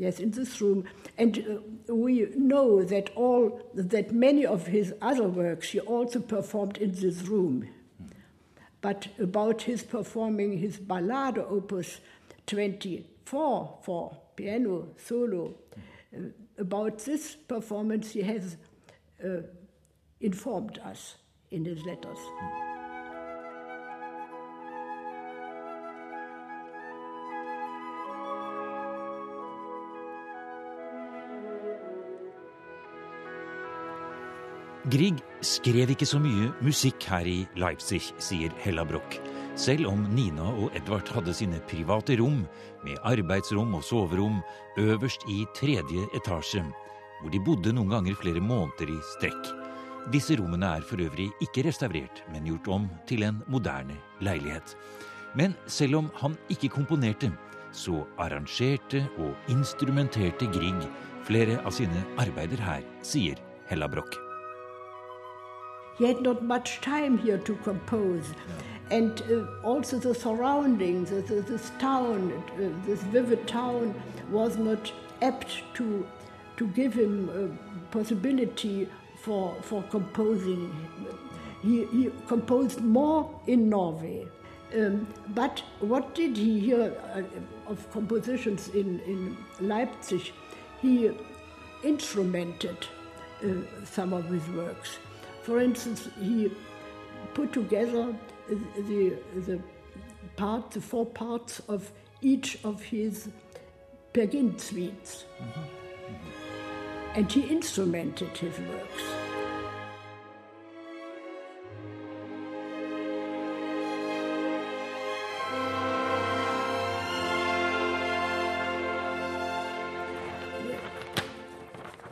Yes, 0.00 0.18
in 0.18 0.30
this 0.30 0.62
room, 0.62 0.84
and 1.18 1.60
uh, 1.86 1.94
we 1.94 2.26
know 2.34 2.82
that 2.82 3.10
all 3.14 3.60
that 3.74 4.12
many 4.12 4.46
of 4.46 4.66
his 4.66 4.94
other 5.02 5.28
works 5.28 5.72
he 5.72 5.80
also 5.80 6.20
performed 6.20 6.78
in 6.78 6.92
this 6.92 7.20
room. 7.28 7.68
But 8.80 9.08
about 9.18 9.60
his 9.60 9.82
performing 9.82 10.56
his 10.56 10.78
ballade 10.78 11.36
opus 11.36 12.00
24 12.46 13.78
for 13.82 14.16
piano 14.36 14.88
solo, 14.96 15.56
uh, 16.16 16.20
about 16.56 17.00
this 17.00 17.34
performance 17.34 18.12
he 18.12 18.22
has 18.22 18.56
uh, 19.22 19.42
informed 20.18 20.78
us 20.78 21.16
in 21.50 21.66
his 21.66 21.84
letters. 21.84 22.69
Grieg 34.90 35.20
skrev 35.44 35.92
ikke 35.92 36.06
så 36.08 36.18
mye 36.18 36.48
musikk 36.64 37.04
her 37.12 37.26
i 37.28 37.44
Leipzig, 37.60 38.00
sier 38.18 38.50
Hella 38.58 38.82
Broch. 38.88 39.18
Selv 39.54 39.86
om 39.90 40.00
Nina 40.16 40.48
og 40.50 40.72
Edvard 40.74 41.06
hadde 41.14 41.34
sine 41.36 41.60
private 41.70 42.16
rom, 42.18 42.40
med 42.82 42.98
arbeidsrom 43.06 43.76
og 43.76 43.84
soverom, 43.86 44.40
øverst 44.80 45.26
i 45.30 45.44
tredje 45.54 46.06
etasje, 46.16 46.64
hvor 47.20 47.30
de 47.30 47.42
bodde 47.46 47.74
noen 47.76 47.92
ganger 47.92 48.16
flere 48.18 48.42
måneder 48.42 48.90
i 48.90 48.96
strekk. 49.12 49.50
Disse 50.10 50.38
rommene 50.40 50.72
er 50.80 50.86
for 50.88 51.02
øvrig 51.04 51.28
ikke 51.44 51.66
restaurert, 51.68 52.24
men 52.32 52.48
gjort 52.48 52.72
om 52.78 52.88
til 53.06 53.22
en 53.28 53.42
moderne 53.52 53.98
leilighet. 54.24 54.74
Men 55.38 55.54
selv 55.70 56.00
om 56.00 56.08
han 56.22 56.34
ikke 56.50 56.72
komponerte, 56.72 57.30
så 57.70 58.00
arrangerte 58.18 59.04
og 59.20 59.52
instrumenterte 59.52 60.50
Grieg 60.50 60.82
flere 61.28 61.60
av 61.62 61.76
sine 61.78 62.02
arbeider 62.18 62.64
her, 62.64 62.82
sier 63.06 63.38
Hella 63.70 63.86
Broch. 63.92 64.29
He 66.00 66.06
had 66.06 66.22
not 66.22 66.42
much 66.42 66.80
time 66.80 67.18
here 67.18 67.36
to 67.36 67.54
compose. 67.56 68.30
Yeah. 68.30 68.96
And 68.96 69.22
uh, 69.30 69.44
also 69.62 69.98
the 69.98 70.14
surroundings, 70.14 71.10
this 71.10 71.70
town, 71.78 72.32
uh, 72.32 72.86
this 72.86 73.02
vivid 73.02 73.46
town, 73.46 73.94
was 74.30 74.56
not 74.56 74.90
apt 75.20 75.62
to 75.74 76.06
to 76.56 76.66
give 76.68 76.92
him 76.92 77.14
a 77.42 77.44
possibility 77.90 78.86
for, 79.22 79.56
for 79.62 79.82
composing. 79.84 80.62
He, 81.62 81.84
he 81.86 82.10
composed 82.28 82.82
more 82.82 83.30
in 83.46 83.70
Norway. 83.70 84.26
Um, 84.74 85.06
but 85.28 85.62
what 85.80 86.14
did 86.14 86.36
he 86.36 86.60
hear 86.60 86.94
uh, 87.14 87.22
of 87.70 87.90
compositions 87.92 88.68
in, 88.68 89.00
in 89.00 89.36
Leipzig? 89.60 90.32
He 90.82 91.10
instrumented 91.82 92.86
uh, 93.42 93.48
some 93.84 94.12
of 94.12 94.26
his 94.26 94.46
works. 94.48 94.98
For 95.42 95.60
instance, 95.60 96.08
he 96.18 96.50
put 97.34 97.52
together 97.52 98.14
the, 98.48 99.18
the 99.36 99.60
part, 100.36 100.70
the 100.70 100.80
four 100.80 101.06
parts 101.06 101.60
of 101.68 101.90
each 102.20 102.58
of 102.64 102.82
his 102.82 103.28
Pergin 104.12 104.58
suites. 104.60 105.24
And 107.14 107.30
he 107.30 107.42
instrumented 107.42 108.36
his 108.36 108.58
works. 108.58 109.02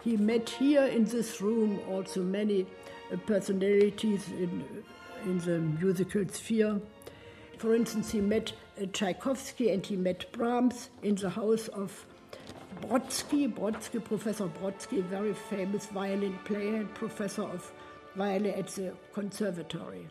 He 0.02 0.16
met 0.16 0.48
here 0.48 0.84
in 0.84 1.04
this 1.04 1.40
room 1.40 1.80
also 1.88 2.22
many 2.22 2.66
personalities 3.16 4.28
in, 4.28 4.64
in 5.24 5.38
the 5.38 5.58
musical 5.58 6.26
sphere. 6.28 6.80
For 7.58 7.74
instance, 7.74 8.10
he 8.10 8.20
met 8.20 8.52
uh, 8.80 8.86
Tchaikovsky 8.92 9.70
and 9.70 9.84
he 9.84 9.96
met 9.96 10.30
Brahms 10.32 10.90
in 11.02 11.16
the 11.16 11.30
house 11.30 11.68
of 11.68 12.06
Brodsky. 12.82 13.52
Brodsky, 13.52 14.04
Professor 14.04 14.46
Brodsky, 14.46 15.02
very 15.02 15.34
famous 15.34 15.86
violin 15.86 16.38
player 16.44 16.76
and 16.76 16.94
professor 16.94 17.42
of 17.42 17.72
violin 18.14 18.54
at 18.54 18.68
the 18.68 18.92
conservatory. 19.12 20.06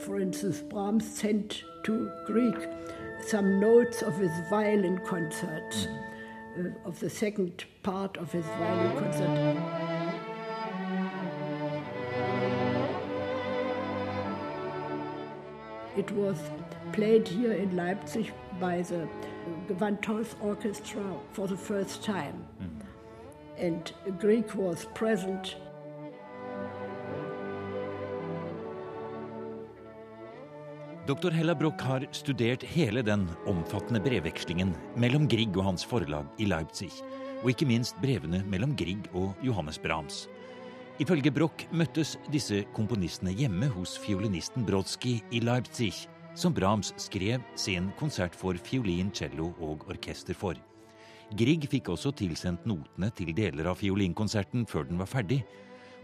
For 0.00 0.18
instance, 0.18 0.60
Brahms 0.60 1.06
sent 1.06 1.62
to 1.84 2.10
Greek 2.26 2.56
some 3.26 3.60
notes 3.60 4.02
of 4.02 4.16
his 4.16 4.32
violin 4.48 4.98
concerts, 5.06 5.86
uh, 5.86 5.90
of 6.84 7.00
the 7.00 7.10
second 7.10 7.64
part 7.82 8.16
of 8.16 8.32
his 8.32 8.44
violin 8.44 8.96
concert. 8.98 9.90
It 15.96 16.10
was 16.12 16.38
played 16.92 17.26
here 17.28 17.52
in 17.52 17.76
Leipzig 17.76 18.32
by 18.60 18.82
the 18.82 19.08
Gewandhaus 19.68 20.34
Orchestra 20.40 21.04
for 21.32 21.48
the 21.48 21.56
first 21.56 22.04
time. 22.04 22.46
Mm. 22.62 22.68
And 23.58 23.92
Greek 24.18 24.54
was 24.54 24.86
present 24.94 25.56
Dr. 31.10 31.32
Hella 31.34 31.56
Broch 31.58 31.80
har 31.82 32.04
studert 32.14 32.62
hele 32.62 33.02
den 33.02 33.24
omfattende 33.50 33.98
brevvekslingen 34.04 34.68
mellom 35.02 35.24
Grieg 35.26 35.56
og 35.58 35.64
hans 35.66 35.82
forlag 35.82 36.28
i 36.38 36.46
Leipzig, 36.46 36.92
og 37.42 37.48
ikke 37.50 37.66
minst 37.66 37.96
brevene 37.98 38.44
mellom 38.46 38.76
Grieg 38.78 39.08
og 39.18 39.32
Johannes 39.42 39.80
Brahms. 39.82 40.20
Ifølge 41.02 41.32
Broch 41.34 41.64
møttes 41.74 42.12
disse 42.30 42.60
komponistene 42.76 43.34
hjemme 43.34 43.72
hos 43.74 43.96
fiolinisten 43.98 44.62
Brodsky 44.68 45.16
i 45.34 45.42
Leipzig, 45.42 46.04
som 46.38 46.54
Brahms 46.54 46.92
skrev 47.02 47.42
sin 47.58 47.90
konsert 47.98 48.38
for 48.38 48.54
fiolin, 48.70 49.10
cello 49.10 49.50
og 49.58 49.88
orkester 49.90 50.38
for. 50.38 50.54
Grieg 51.34 51.66
fikk 51.74 51.90
også 51.90 52.14
tilsendt 52.22 52.70
notene 52.70 53.10
til 53.18 53.34
deler 53.34 53.72
av 53.72 53.82
fiolinkonserten 53.82 54.62
før 54.62 54.86
den 54.86 55.02
var 55.02 55.10
ferdig, 55.10 55.42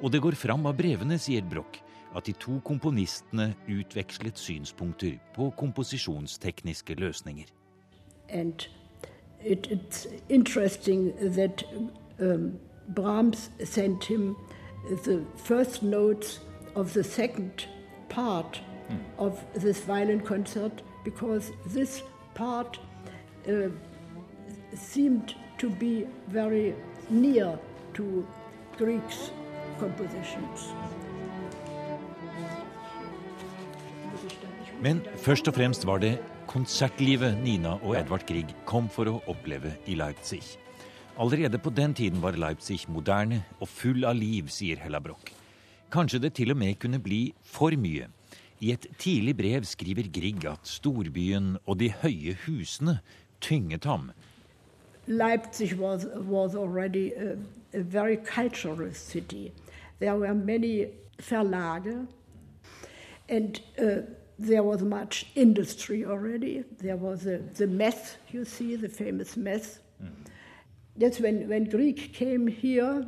og 0.03 0.11
det 0.11 0.25
går 0.25 0.35
fram 0.35 0.67
av 0.67 0.75
brevene, 0.83 1.15
sier 1.15 1.47
Broch, 1.47 1.79
at 2.17 2.27
de 2.27 2.33
to 2.33 2.61
komponistene 2.65 3.55
utvekslet 3.69 4.39
synspunkter 4.39 5.19
på 5.35 5.51
komposisjonstekniske 5.57 6.95
løsninger. 6.95 7.45
And 8.29 8.69
it, 9.45 9.67
it's 9.67 10.07
interesting 10.29 11.13
that 11.35 11.65
um, 12.21 12.59
Brahms 12.95 13.51
sent 13.65 14.05
him 14.05 14.37
the 15.05 15.25
first 15.37 15.83
notes 15.83 16.41
of 16.75 16.93
the 16.93 17.05
second 17.05 17.69
part 18.09 18.63
mm. 18.89 18.97
of 19.19 19.45
this 19.55 19.81
violin 19.81 20.21
concert 20.21 20.83
because 21.05 21.53
this 21.75 22.03
part 22.35 22.81
uh, 23.49 23.71
seemed 24.75 25.35
to 25.59 25.71
be 25.71 26.07
very 26.29 26.75
near 27.11 27.59
to 27.95 28.27
Greeks' 28.77 29.31
compositions. 29.79 30.73
Men 34.83 35.01
først 35.25 35.49
og 35.49 35.55
fremst 35.57 35.87
var 35.89 36.03
det 36.03 36.19
konsertlivet 36.51 37.39
Nina 37.41 37.79
og 37.81 37.95
Edvard 37.97 38.27
Grieg 38.29 38.51
kom 38.69 38.91
for 38.93 39.09
å 39.09 39.21
oppleve 39.31 39.73
i 39.89 39.95
Leipzig. 39.97 40.43
Allerede 41.17 41.57
på 41.59 41.73
den 41.73 41.95
tiden 41.97 42.21
var 42.21 42.37
Leipzig 42.37 42.83
moderne 42.93 43.41
og 43.57 43.71
full 43.73 44.05
av 44.05 44.19
liv, 44.19 44.51
sier 44.53 44.77
Hella 44.77 45.01
Broch. 45.01 45.25
Kanskje 45.93 46.21
det 46.27 46.35
til 46.37 46.53
og 46.53 46.61
med 46.61 46.77
kunne 46.83 47.01
bli 47.01 47.31
for 47.41 47.73
mye. 47.81 48.11
I 48.61 48.75
et 48.75 48.85
tidlig 49.01 49.37
brev 49.39 49.65
skriver 49.65 50.11
Grieg 50.13 50.45
at 50.45 50.69
storbyen 50.69 51.57
og 51.65 51.81
de 51.81 51.89
høye 52.03 52.37
husene 52.45 52.99
tynget 53.41 53.89
ham. 53.89 54.11
Leipzig 55.07 55.73
was, 55.81 56.05
was 56.29 56.55
already 56.55 57.15
a, 57.15 57.37
a 57.73 57.81
very 57.81 58.17
cultural 58.17 58.93
city. 58.93 59.53
There 60.01 60.19
were 60.19 60.35
many 60.35 60.89
verlage. 61.19 62.07
And 63.29 63.61
uh, 63.79 64.03
there 64.39 64.63
was 64.63 64.83
much 64.83 65.27
industry 65.35 66.05
already. 66.05 66.65
There 66.79 66.97
was 66.97 67.27
a, 67.27 67.39
the 67.39 67.67
mess, 67.67 68.17
you 68.31 68.45
see, 68.45 68.77
the 68.77 68.89
famous 68.89 69.37
mess. 69.37 69.79
Mm. 70.03 70.11
That's 70.97 71.21
when, 71.21 71.49
when 71.49 71.65
Greek 71.65 72.13
came 72.13 72.47
here 72.47 73.07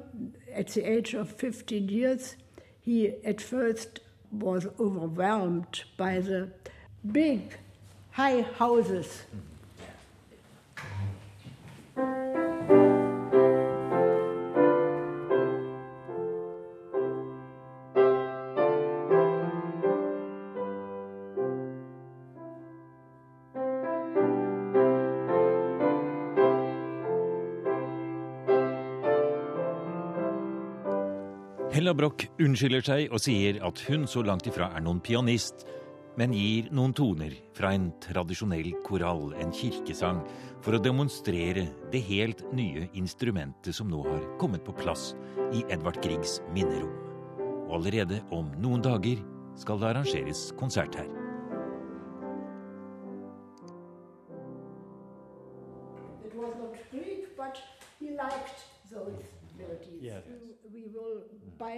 at 0.55 0.69
the 0.69 0.91
age 0.91 1.15
of 1.15 1.31
15 1.33 1.89
years, 1.89 2.37
he 2.81 3.15
at 3.25 3.41
first 3.41 4.01
was 4.31 4.67
overwhelmed 4.79 5.85
by 5.97 6.21
the 6.21 6.51
big, 7.13 7.57
high 8.13 8.43
houses. 8.43 9.23
Mm. 9.35 9.58
Hella 31.89 32.03
Broch 32.03 32.27
unnskylder 32.45 32.83
seg 32.85 33.15
og 33.17 33.21
sier 33.25 33.57
at 33.65 33.79
hun 33.87 34.03
så 34.05 34.21
langt 34.21 34.45
ifra 34.45 34.67
er 34.77 34.83
noen 34.85 34.99
pianist, 35.01 35.63
men 36.21 36.35
gir 36.37 36.67
noen 36.69 36.93
toner 36.93 37.33
fra 37.57 37.71
en 37.73 37.87
tradisjonell 38.05 38.75
korall, 38.85 39.31
en 39.41 39.55
kirkesang, 39.57 40.21
for 40.61 40.77
å 40.77 40.83
demonstrere 40.85 41.65
det 41.89 42.03
helt 42.11 42.45
nye 42.53 42.91
instrumentet 42.93 43.73
som 43.73 43.89
nå 43.89 44.03
har 44.05 44.27
kommet 44.37 44.69
på 44.69 44.77
plass 44.77 45.15
i 45.49 45.65
Edvard 45.73 45.97
Griegs 46.05 46.43
minnerom. 46.53 46.93
Og 47.71 47.79
allerede 47.81 48.21
om 48.37 48.53
noen 48.61 48.85
dager 48.85 49.25
skal 49.57 49.81
det 49.81 49.89
arrangeres 49.95 50.51
konsert 50.61 51.01
her. 51.01 51.18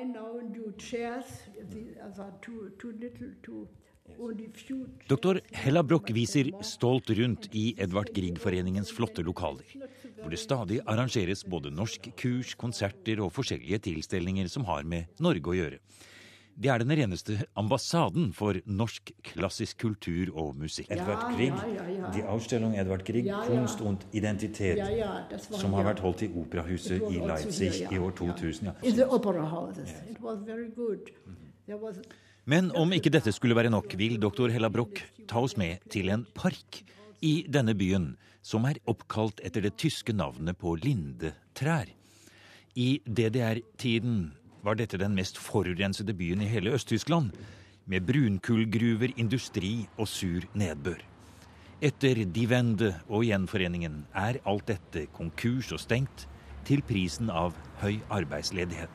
Buy 0.00 0.06
now 0.06 0.40
do 0.52 0.72
chairs. 0.78 1.24
These 1.70 2.18
are 2.18 2.32
too, 2.42 2.70
too 2.78 2.92
little, 3.00 3.28
to 3.42 3.68
Doktor 5.06 5.40
Hella 5.52 5.84
Broch 5.84 6.08
viser 6.10 6.48
stolt 6.66 7.12
rundt 7.14 7.46
i 7.54 7.76
Edvard 7.78 8.10
Grieg-foreningens 8.10 8.90
flotte 8.90 9.22
lokaler, 9.22 9.62
hvor 10.18 10.32
det 10.32 10.40
stadig 10.42 10.80
arrangeres 10.82 11.44
både 11.46 11.70
norsk 11.70 12.08
kurs, 12.18 12.56
konserter 12.58 13.22
og 13.22 13.30
forskjellige 13.36 13.78
tilstelninger 13.86 14.50
som 14.50 14.66
har 14.66 14.82
med 14.82 15.22
Norge 15.22 15.52
å 15.52 15.54
gjøre. 15.54 15.78
Det 16.61 16.68
er 16.68 16.83
den 16.83 16.92
reneste 16.92 17.38
ambassaden 17.57 18.35
for 18.37 18.59
norsk 18.68 19.14
klassisk 19.25 19.79
kultur 19.81 20.29
og 20.37 20.59
musikk. 20.61 20.90
Edvard 20.92 21.31
Grieg, 21.33 21.55
ja, 21.57 21.68
ja, 21.73 21.85
ja. 21.94 22.11
de 22.12 22.25
Ausstellung 22.29 22.75
Edvard 22.77 23.05
Grieg, 23.07 23.31
kunst 23.46 23.81
und 23.81 24.05
identitet, 24.12 24.83
som 25.49 25.73
har 25.79 25.87
vært 25.88 26.03
holdt 26.05 26.27
i 26.27 26.29
Operahuset 26.37 27.07
i 27.09 27.23
Leipzig 27.25 27.87
i 27.88 27.96
år 27.96 28.12
2000. 28.18 28.77
Men 32.44 32.68
om 32.77 32.92
ikke 32.92 33.12
dette 33.14 33.33
skulle 33.33 33.57
være 33.57 33.73
nok, 33.73 33.96
vil 33.96 34.18
doktor 34.20 34.53
Hella 34.53 34.68
Broch 34.68 35.01
ta 35.31 35.40
oss 35.40 35.57
med 35.57 35.81
til 35.88 36.12
en 36.12 36.27
park 36.37 36.83
I 37.25 37.46
denne 37.49 37.73
byen, 37.77 38.18
som 38.42 38.64
er 38.68 38.81
oppkalt 38.88 39.40
etter 39.44 39.64
det 39.64 39.79
tyske 39.81 40.12
navnet 40.12 40.57
på 40.61 40.77
lindetrær. 40.81 41.88
I 42.77 43.01
DDR-tiden 43.05 44.39
var 44.62 44.77
dette 44.79 44.99
den 45.01 45.14
mest 45.16 45.38
forurensede 45.40 46.14
byen 46.16 46.42
i 46.44 46.49
hele 46.51 46.75
Øst-Tyskland, 46.77 47.33
med 47.87 48.07
brunkullgruver, 48.07 49.14
industri 49.16 49.88
og 49.99 50.09
sur 50.09 50.44
nedbør. 50.55 51.01
Etter 51.81 52.25
Die 52.29 52.46
Wende 52.46 52.92
og 53.09 53.25
gjenforeningen 53.25 54.03
er 54.14 54.38
alt 54.44 54.66
dette 54.68 55.07
konkurs 55.16 55.73
og 55.73 55.81
stengt, 55.81 56.27
til 56.68 56.83
prisen 56.85 57.31
av 57.33 57.55
høy 57.81 58.03
arbeidsledighet. 58.12 58.92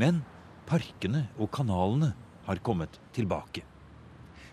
Men 0.00 0.22
parkene 0.66 1.26
og 1.36 1.50
kanalene 1.52 2.14
har 2.46 2.62
kommet 2.64 2.96
tilbake. 3.12 3.66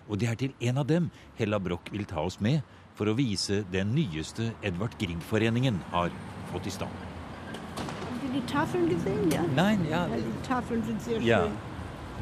Og 0.10 0.20
det 0.20 0.28
er 0.28 0.40
til 0.42 0.54
en 0.60 0.82
av 0.82 0.90
dem 0.90 1.08
Hella 1.40 1.60
Broch 1.62 1.88
vil 1.94 2.04
ta 2.10 2.26
oss 2.26 2.40
med 2.44 2.60
for 2.98 3.08
å 3.08 3.16
vise 3.16 3.62
den 3.72 3.94
nyeste 3.96 4.52
Edvard 4.66 4.98
Grieg-foreningen 5.00 5.80
har 5.94 6.12
fått 6.52 6.68
i 6.68 6.76
stand. 6.76 7.19
Die 8.40 8.46
Tafeln 8.46 8.90
gesehen? 8.90 9.32
Ja? 9.32 9.44
Nein, 9.56 9.86
ja. 9.90 10.08
ja 10.08 10.16
die 10.16 10.48
Tafeln 10.48 10.84
sind 10.84 11.02
sehr 11.02 11.20
ja. 11.22 11.44
schön. 11.44 11.52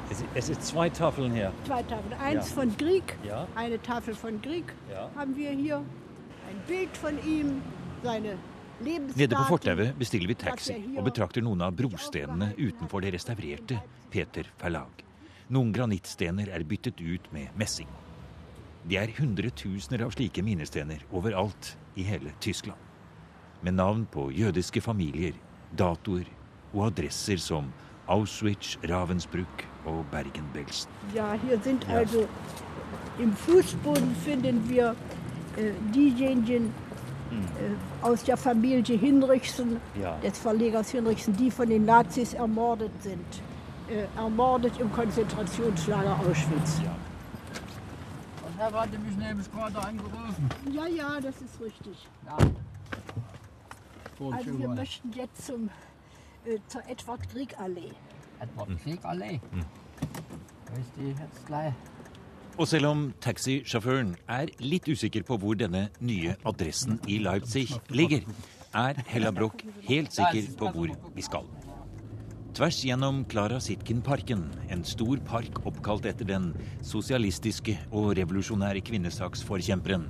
Es, 0.09 0.23
es 0.33 0.47
sind 0.47 0.63
zwei 0.63 0.89
Tafeln 0.89 1.33
hier. 1.33 1.51
Zwei 1.65 1.83
Tafeln. 1.83 2.13
Eins 2.19 2.49
ja. 2.49 2.55
von 2.55 2.77
Grieg, 2.77 3.17
ja. 3.23 3.47
eine 3.55 3.81
Tafel 3.81 4.15
von 4.15 4.41
Grieg 4.41 4.73
ja. 4.91 5.09
haben 5.15 5.35
wir 5.35 5.51
hier. 5.51 5.77
Ein 5.77 6.61
Bild 6.65 6.95
von 6.97 7.17
ihm, 7.25 7.61
seine 8.03 8.37
Nede 8.79 9.35
på 9.35 9.43
fortauet 9.49 9.95
bestiller 9.97 10.29
vi 10.29 10.35
taxi 10.37 10.75
og 10.93 11.07
betrakter 11.07 11.41
noen 11.41 11.63
av 11.65 11.73
brostenene 11.73 12.51
utenfor 12.59 13.01
det 13.01 13.15
restaurerte 13.15 13.79
Peter 14.13 14.45
Verlag. 14.61 15.01
Noen 15.49 15.71
granittstener 15.73 16.51
er 16.53 16.65
byttet 16.67 17.01
ut 17.01 17.25
med 17.33 17.49
messing. 17.57 17.89
Det 18.87 18.99
er 19.01 19.15
hundretusener 19.17 20.05
av 20.05 20.13
slike 20.13 20.43
minnestener 20.45 21.01
overalt 21.09 21.73
i 21.97 22.05
hele 22.05 22.35
Tyskland. 22.39 22.77
Med 23.65 23.79
navn 23.79 24.05
på 24.13 24.29
jødiske 24.29 24.83
familier, 24.85 25.33
datoer 25.77 26.25
og 26.73 26.85
adresser 26.87 27.37
som 27.37 27.71
Auschwitz, 28.07 28.77
Ravensbrück 28.89 29.67
og 29.85 30.05
Bergen-Belsen. 30.11 30.91
Ja, 31.15 31.33
hier 31.33 31.59
sind 31.63 31.87
also 31.89 32.27
im 33.19 33.33
Fußboden 33.33 34.15
finden 34.15 34.69
wir 34.69 34.95
äh, 35.57 35.71
diejenigen 35.93 36.73
äh, 37.31 38.05
aus 38.05 38.23
der 38.23 38.37
Familie 38.37 38.97
Hinrichsen, 38.97 39.77
ja. 39.99 40.17
des 40.23 40.37
Verlegers 40.37 40.91
Hinrichsen, 40.91 41.35
die 41.35 41.51
von 41.51 41.67
den 41.67 41.85
Nazis 41.85 42.33
ermordet 42.33 42.91
sind. 43.01 43.41
Äh, 43.89 44.05
ermordet 44.17 44.79
im 44.79 44.91
Konzentrationslager 44.91 46.19
Auschwitz. 46.19 46.81
Ja. 46.83 46.95
Und 48.45 48.57
Herr 48.57 48.71
hatte 48.71 48.99
mich 48.99 49.17
nämlich 49.17 49.51
gerade 49.51 49.77
angerufen. 49.79 50.49
Ja, 50.71 50.85
ja, 50.87 51.19
das 51.21 51.35
ist 51.41 51.59
richtig. 51.61 52.07
Ja. 52.25 52.37
Also 54.19 54.59
wir 54.59 54.69
möchten 54.69 55.11
jetzt 55.13 55.45
zum, 55.45 55.69
äh, 56.45 56.57
zur 56.67 56.81
Edward 56.89 57.29
Grieg 57.29 57.59
Allee. 57.59 57.91
Edward 58.39 58.83
Grieg 58.83 59.03
Allee? 59.03 59.39
Hvis 60.73 60.79
Ist 60.79 60.97
die 60.97 61.09
jetzt 61.09 61.45
gleich 61.45 61.73
Og 62.57 62.67
selv 62.67 62.87
om 62.89 63.01
taxisjåføren 63.21 64.15
er 64.27 64.49
litt 64.59 64.87
usikker 64.89 65.21
på 65.27 65.37
hvor 65.37 65.53
denne 65.53 65.91
nye 66.01 66.33
adressen 66.49 66.97
i 67.05 67.19
Leipzig 67.21 67.67
ligger, 67.93 68.23
er 68.73 68.97
Hella 69.05 69.29
Broch 69.31 69.61
helt 69.85 70.15
sikker 70.15 70.49
på 70.57 70.71
hvor 70.73 70.89
vi 71.13 71.21
skal. 71.21 71.45
Tvers 72.57 72.79
gjennom 72.81 73.21
Klara 73.29 73.59
Sitkin-parken, 73.61 74.47
en 74.73 74.81
stor 74.89 75.21
park 75.29 75.61
oppkalt 75.69 76.09
etter 76.09 76.25
den 76.25 76.49
sosialistiske 76.81 77.77
og 77.91 78.15
revolusjonære 78.17 78.81
kvinnesaksforkjemperen, 78.89 80.07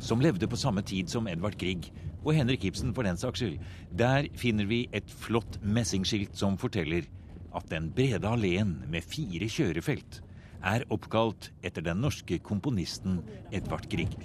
som 0.00 0.24
levde 0.24 0.48
på 0.48 0.56
samme 0.56 0.80
tid 0.80 1.12
som 1.12 1.28
Edvard 1.28 1.60
Grieg 1.60 1.90
og 2.24 2.34
Henrik 2.36 2.64
Ibsen 2.64 2.94
for 2.94 3.06
den 3.06 3.16
saks 3.16 3.40
skyld. 3.40 3.58
Der 3.98 4.28
finner 4.36 4.68
vi 4.68 4.88
et 4.92 5.10
flott 5.10 5.60
messingskilt 5.62 6.36
som 6.36 6.58
forteller 6.60 7.08
at 7.56 7.70
den 7.70 7.90
brede 7.92 8.28
alleen 8.28 8.76
med 8.90 9.02
fire 9.02 9.48
kjørefelt 9.50 10.20
er 10.62 10.84
oppkalt 10.92 11.50
etter 11.64 11.84
den 11.84 12.02
norske 12.04 12.38
komponisten 12.44 13.20
Edvard 13.50 13.88
Grieg. 13.90 14.16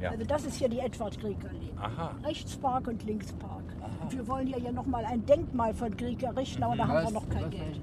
Ja. 0.00 0.10
Also 0.12 0.24
das 0.24 0.44
ist 0.46 0.56
hier 0.56 0.68
die 0.68 0.78
Edward 0.78 1.18
Grieg 1.20 1.44
Allee. 1.44 1.72
Aha. 1.76 2.14
Rechtspark 2.24 2.88
und 2.88 3.04
Linkspark. 3.04 3.64
Und 4.00 4.12
wir 4.16 4.26
wollen 4.28 4.46
hier 4.46 4.58
ja 4.58 4.72
noch 4.72 4.86
mal 4.86 5.04
ein 5.04 5.24
Denkmal 5.26 5.74
von 5.74 5.94
Grieg 5.96 6.22
errichten, 6.22 6.62
aber 6.62 6.76
da 6.76 6.88
haben 6.88 7.06
wir 7.06 7.12
noch 7.12 7.28
kein 7.28 7.50
Geld. 7.50 7.80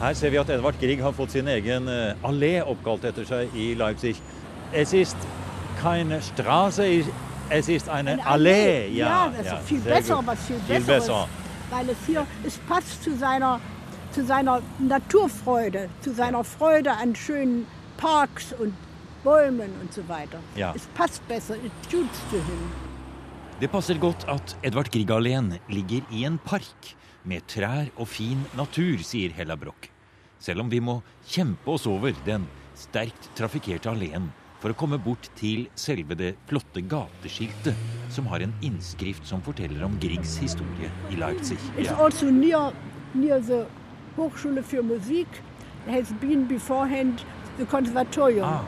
Her 0.00 0.14
ser 0.14 0.30
vi 0.32 0.38
at 0.40 0.48
Edvard 0.48 0.78
Grieg 0.80 1.02
har 1.04 1.12
fått 1.12 1.34
sin 1.34 1.48
egen 1.52 1.88
uh, 1.88 2.14
allé 2.24 2.54
oppkalt 2.64 3.02
etter 3.04 3.26
seg 3.28 3.52
i 3.52 3.74
Leipzig. 3.76 4.16
Es 4.72 4.94
ist 4.96 5.16
keine 5.82 6.22
Straße, 6.22 6.86
es 7.50 7.68
ist 7.68 7.88
eine, 7.88 8.12
Eine 8.12 8.26
Allee. 8.26 8.88
Ja, 8.88 9.08
ja, 9.08 9.32
das 9.36 9.46
ja, 9.46 9.58
ist 9.58 9.68
viel 9.68 9.80
besser, 9.80 10.16
gut. 10.16 10.26
was 10.26 10.46
viel, 10.46 10.56
Viel 10.66 10.80
besser 10.80 10.94
besser. 10.94 11.28
ist. 11.28 11.72
Weil 11.76 11.90
es 11.90 11.98
hier, 12.06 12.26
es 12.46 12.56
passt 12.68 13.04
zu 13.04 13.14
seiner, 13.16 13.60
zu 14.12 14.24
seiner 14.24 14.62
Naturfreude, 14.78 15.90
zu 16.00 16.14
seiner 16.14 16.44
Freude 16.44 16.92
an 16.92 17.14
schönen 17.14 17.66
Parks 17.98 18.54
und 18.58 18.72
Bäumen 19.22 19.70
und 19.82 19.92
so 19.92 20.08
weiter. 20.08 20.38
Ja. 20.56 20.72
Es 20.74 20.86
passt 20.94 21.26
besser, 21.28 21.56
it 21.56 21.72
suits 21.90 22.20
to 22.30 22.36
him. 22.36 22.70
Det 23.60 23.68
passer 23.70 23.98
godt 23.98 24.24
at 24.28 24.56
Edvard 24.62 24.90
Grieg-alleen 24.90 25.58
ligger 25.68 26.00
i 26.10 26.24
en 26.24 26.38
park 26.38 26.96
med 27.24 27.44
trær 27.50 27.90
og 28.00 28.08
fin 28.08 28.44
natur, 28.56 29.00
sier 29.04 29.32
Hella 29.36 29.56
Broch. 29.60 29.90
Selv 30.40 30.62
om 30.64 30.70
vi 30.72 30.80
må 30.80 31.00
kjempe 31.28 31.68
oss 31.74 31.86
over 31.86 32.14
den 32.24 32.46
sterkt 32.78 33.28
trafikkerte 33.36 33.90
alleen 33.92 34.30
for 34.60 34.72
å 34.72 34.76
komme 34.76 34.98
bort 35.00 35.28
til 35.36 35.66
selve 35.78 36.16
det 36.16 36.34
flotte 36.48 36.80
gateskiltet 36.88 37.76
som 38.12 38.26
har 38.32 38.40
en 38.44 38.52
innskrift 38.64 39.26
som 39.28 39.40
forteller 39.44 39.84
om 39.84 39.98
Griegs 40.00 40.38
historie 40.40 40.88
i 41.12 41.16
Leipzig. 41.20 41.58
Also 41.96 42.30
near, 42.30 42.72
near 43.14 43.40
the 43.40 43.66
Hochschule 44.16 44.62
für 44.62 44.82
Musik. 44.82 45.28
It 45.86 45.92
has 45.94 46.12
been 46.20 46.46
beforehand 46.46 47.24
the 47.56 47.64
conservatorium. 47.66 48.44
Ah. 48.44 48.64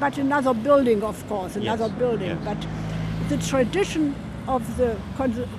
But 0.00 0.18
another 0.18 0.54
building, 0.54 1.02
of 1.02 1.22
course, 1.28 1.56
another 1.56 1.86
Yes, 1.86 1.98
building. 1.98 2.28
yes. 2.28 2.38
But 2.44 2.66
the 3.28 3.36
tradition 3.38 4.14
of 4.48 4.62
the 4.76 4.96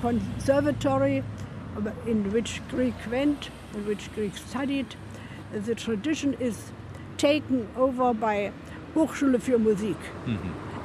conservatory 0.01 1.23
in 2.05 2.31
which 2.31 2.61
Greek 2.71 2.95
went, 3.11 3.49
in 3.73 3.85
which 3.87 4.09
Greek 4.15 4.37
studied, 4.37 4.95
the 5.51 5.75
tradition 5.75 6.33
is 6.39 6.71
taken 7.17 7.67
over 7.75 8.13
by 8.13 8.51
Hochschule 8.95 9.39
für 9.39 9.59
Musik. 9.59 9.97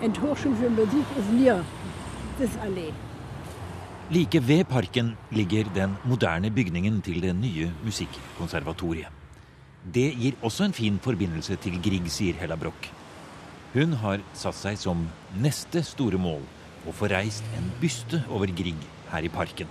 And 0.03 0.17
Hochschule 0.17 0.57
für 0.57 0.71
Musik 0.71 1.07
is 1.19 1.29
near 1.33 1.65
this 2.39 2.57
alley. 2.57 2.93
Like 4.11 4.41
ved 4.43 4.65
parken 4.65 5.17
ligger 5.31 5.65
den 5.75 5.97
moderne 6.05 6.51
bygningen 6.51 7.03
til 7.03 7.23
det 7.23 7.35
nye 7.37 7.71
musikkonservatoriet. 7.85 9.07
Det 9.95 10.15
gir 10.19 10.33
også 10.43 10.65
en 10.65 10.73
fin 10.73 10.99
forbindelse 10.99 11.57
til 11.57 11.79
Grieg, 11.83 12.11
sier 12.11 12.35
Hella 12.35 12.57
Broch. 12.57 12.91
Hun 13.73 13.93
har 14.03 14.19
satt 14.35 14.59
seg 14.59 14.77
som 14.77 15.07
neste 15.41 15.83
store 15.87 16.19
mål 16.19 16.43
å 16.89 16.93
få 16.93 17.09
reist 17.13 17.47
en 17.57 17.71
byste 17.81 18.25
over 18.29 18.51
Grieg 18.51 18.83
her 19.13 19.25
i 19.25 19.31
parken. 19.33 19.71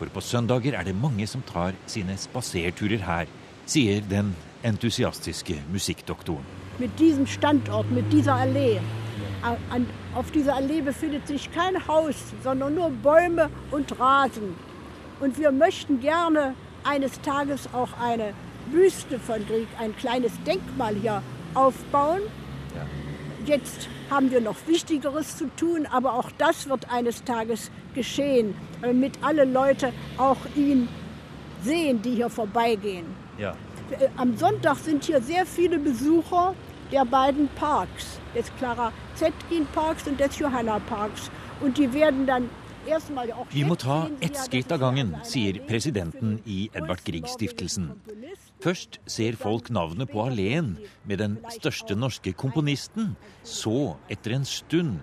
For 0.00 0.08
på 0.08 0.20
søndager 0.24 0.72
er 0.78 0.86
det 0.88 0.96
mange 0.96 1.26
som 1.28 1.42
tar 1.44 1.76
sine 1.86 2.16
spaserturer 2.16 3.04
her, 3.04 3.28
sier 3.68 4.00
den 4.08 4.32
entusiastiske 4.64 5.60
musikkdoktoren. 5.72 6.46
mit 6.80 6.98
diesem 6.98 7.26
Standort, 7.26 7.90
mit 7.90 8.10
dieser 8.12 8.34
Allee. 8.34 8.80
An, 9.42 9.86
auf 10.14 10.30
dieser 10.30 10.54
Allee 10.54 10.80
befindet 10.80 11.26
sich 11.26 11.50
kein 11.52 11.86
Haus, 11.86 12.14
sondern 12.42 12.74
nur 12.74 12.90
Bäume 12.90 13.50
und 13.70 14.00
Rasen. 14.00 14.56
Und 15.20 15.38
wir 15.38 15.52
möchten 15.52 16.00
gerne 16.00 16.54
eines 16.82 17.20
Tages 17.20 17.68
auch 17.74 17.90
eine 18.00 18.32
Büste 18.72 19.18
von 19.18 19.46
Grieg, 19.46 19.68
ein 19.78 19.94
kleines 19.96 20.32
Denkmal 20.46 20.94
hier 20.94 21.22
aufbauen. 21.54 22.22
Jetzt 23.50 23.88
haben 24.10 24.30
wir 24.30 24.40
noch 24.40 24.54
Wichtigeres 24.68 25.36
zu 25.36 25.46
tun, 25.56 25.84
aber 25.90 26.14
auch 26.14 26.30
das 26.38 26.68
wird 26.68 26.88
eines 26.88 27.24
Tages 27.24 27.72
geschehen, 27.96 28.54
damit 28.80 29.14
alle 29.22 29.44
Leute 29.44 29.92
auch 30.18 30.36
ihn 30.54 30.88
sehen, 31.64 32.00
die 32.00 32.14
hier 32.14 32.30
vorbeigehen. 32.30 33.06
Ja. 33.38 33.56
Äh, 33.90 34.06
Am 34.16 34.36
Sonntag 34.36 34.76
sind 34.76 35.02
hier 35.02 35.20
sehr 35.20 35.44
viele 35.44 35.80
Besucher 35.80 36.54
der 36.92 37.04
beiden 37.04 37.48
Parks, 37.56 38.20
des 38.36 38.46
Clara 38.56 38.92
Zetkin 39.16 39.66
Parks 39.74 40.06
und 40.06 40.20
des 40.20 40.38
Johanna 40.38 40.78
Parks. 40.78 41.28
Und 41.60 41.76
die 41.76 41.92
werden 41.92 42.26
dann 42.28 42.48
erstmal 42.86 43.32
auch 43.32 43.46
Vi 43.50 43.64
må 43.64 43.74
jetzt 43.74 43.82
ta 43.82 44.08
ett 44.20 44.36
skritt 44.36 44.72
av 44.72 44.78
gangen, 44.78 45.16
sier 45.24 45.58
presidenten 45.66 46.38
i 46.46 46.70
Edvard 46.72 47.04
Grieg-stiftelsen. 47.04 47.90
Først 48.60 48.98
ser 49.08 49.38
folk 49.40 49.70
navnet 49.72 50.10
på 50.12 50.20
alleen 50.20 50.74
med 51.08 51.22
den 51.22 51.38
største 51.54 51.96
norske 51.96 52.34
komponisten. 52.36 53.14
Så, 53.42 53.96
etter 54.12 54.36
en 54.36 54.44
stund, 54.44 54.98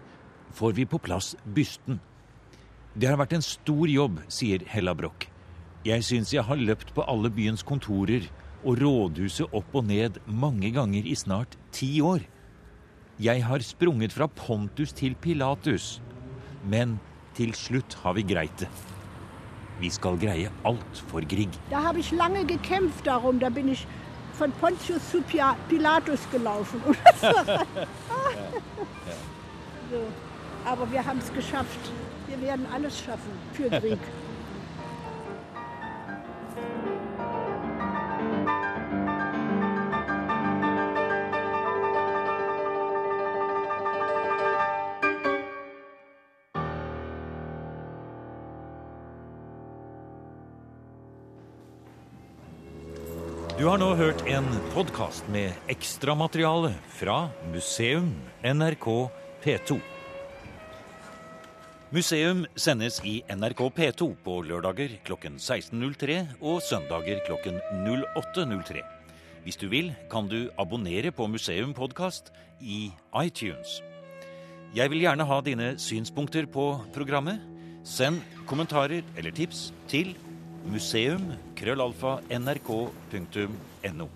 får 0.53 0.75
vi 0.77 0.85
på 0.85 0.99
plass 1.01 1.33
bysten. 1.55 1.97
Det 2.93 3.09
har 3.09 3.17
vært 3.17 3.33
en 3.37 3.45
stor 3.45 3.89
jobb, 3.89 4.21
sier 4.29 4.61
Hella 4.69 4.93
Broch. 4.97 5.25
Jeg 5.85 6.05
syns 6.05 6.33
jeg 6.33 6.45
har 6.45 6.59
løpt 6.59 6.93
på 6.93 7.05
alle 7.09 7.31
byens 7.33 7.65
kontorer 7.65 8.25
og 8.63 8.81
rådhuset 8.81 9.53
opp 9.55 9.73
og 9.77 9.87
ned 9.89 10.19
mange 10.25 10.71
ganger 10.75 11.05
i 11.05 11.15
snart 11.17 11.57
ti 11.73 11.97
år. 12.01 12.25
Jeg 13.17 13.41
har 13.45 13.65
sprunget 13.65 14.13
fra 14.13 14.27
Pontus 14.29 14.93
til 14.93 15.15
Pilatus, 15.17 15.97
men 16.65 16.99
til 17.37 17.53
slutt 17.57 17.97
har 18.03 18.17
vi 18.17 18.25
greit 18.27 18.61
det. 18.61 18.69
Vi 19.79 19.89
skal 19.89 20.17
greie 20.17 20.49
alt 20.63 21.03
for 21.11 21.21
Grieg. 21.21 21.49
Da 21.69 21.83
habe 21.83 21.99
ich 21.99 22.11
lange 22.11 22.45
gekämpft 22.45 23.05
darum. 23.05 23.39
Da 23.39 23.49
bin 23.49 23.67
ich 23.67 23.85
von 24.33 24.51
Pontius 24.53 25.11
zu 25.11 25.21
Pilatus 25.69 26.19
gelaufen. 26.31 26.81
so. 27.21 27.27
Aber 30.65 30.91
wir 30.91 31.05
haben 31.05 31.19
es 31.19 31.31
geschafft. 31.33 31.91
Wir 32.27 32.41
werden 32.41 32.65
alles 32.73 32.99
schaffen 32.99 33.31
für 33.53 33.69
Grieg. 33.69 33.99
Du 53.57 53.63
har 53.65 53.79
nå 53.81 53.87
hørt 53.97 54.19
en 54.29 54.45
podkast 54.69 55.25
med 55.33 55.49
ekstramateriale 55.73 56.69
fra 56.93 57.31
Museum 57.49 58.11
NRK 58.45 58.85
P2. 59.41 59.79
Museum 61.89 62.43
sendes 62.53 62.99
i 63.01 63.15
NRK 63.33 63.63
P2 63.79 64.11
på 64.21 64.35
lørdager 64.45 64.93
klokken 65.09 65.39
16.03 65.41 66.19
og 66.37 66.61
søndager 66.67 67.23
klokken 67.25 67.57
08.03. 67.87 68.85
Hvis 69.41 69.57
du 69.57 69.65
vil, 69.73 69.89
kan 70.13 70.29
du 70.29 70.51
abonnere 70.61 71.09
på 71.09 71.25
Museum 71.25 71.73
podkast 71.73 72.29
i 72.61 72.91
iTunes. 73.23 73.79
Jeg 74.77 74.93
vil 74.93 75.01
gjerne 75.01 75.25
ha 75.25 75.41
dine 75.41 75.73
synspunkter 75.81 76.45
på 76.45 76.75
programmet. 76.93 77.41
Send 77.81 78.21
kommentarer 78.45 79.01
eller 79.17 79.33
tips 79.33 79.71
til 79.89 80.13
museum 80.71 81.21
krøllalfa 81.55 82.19
nrk.no. 82.29 84.07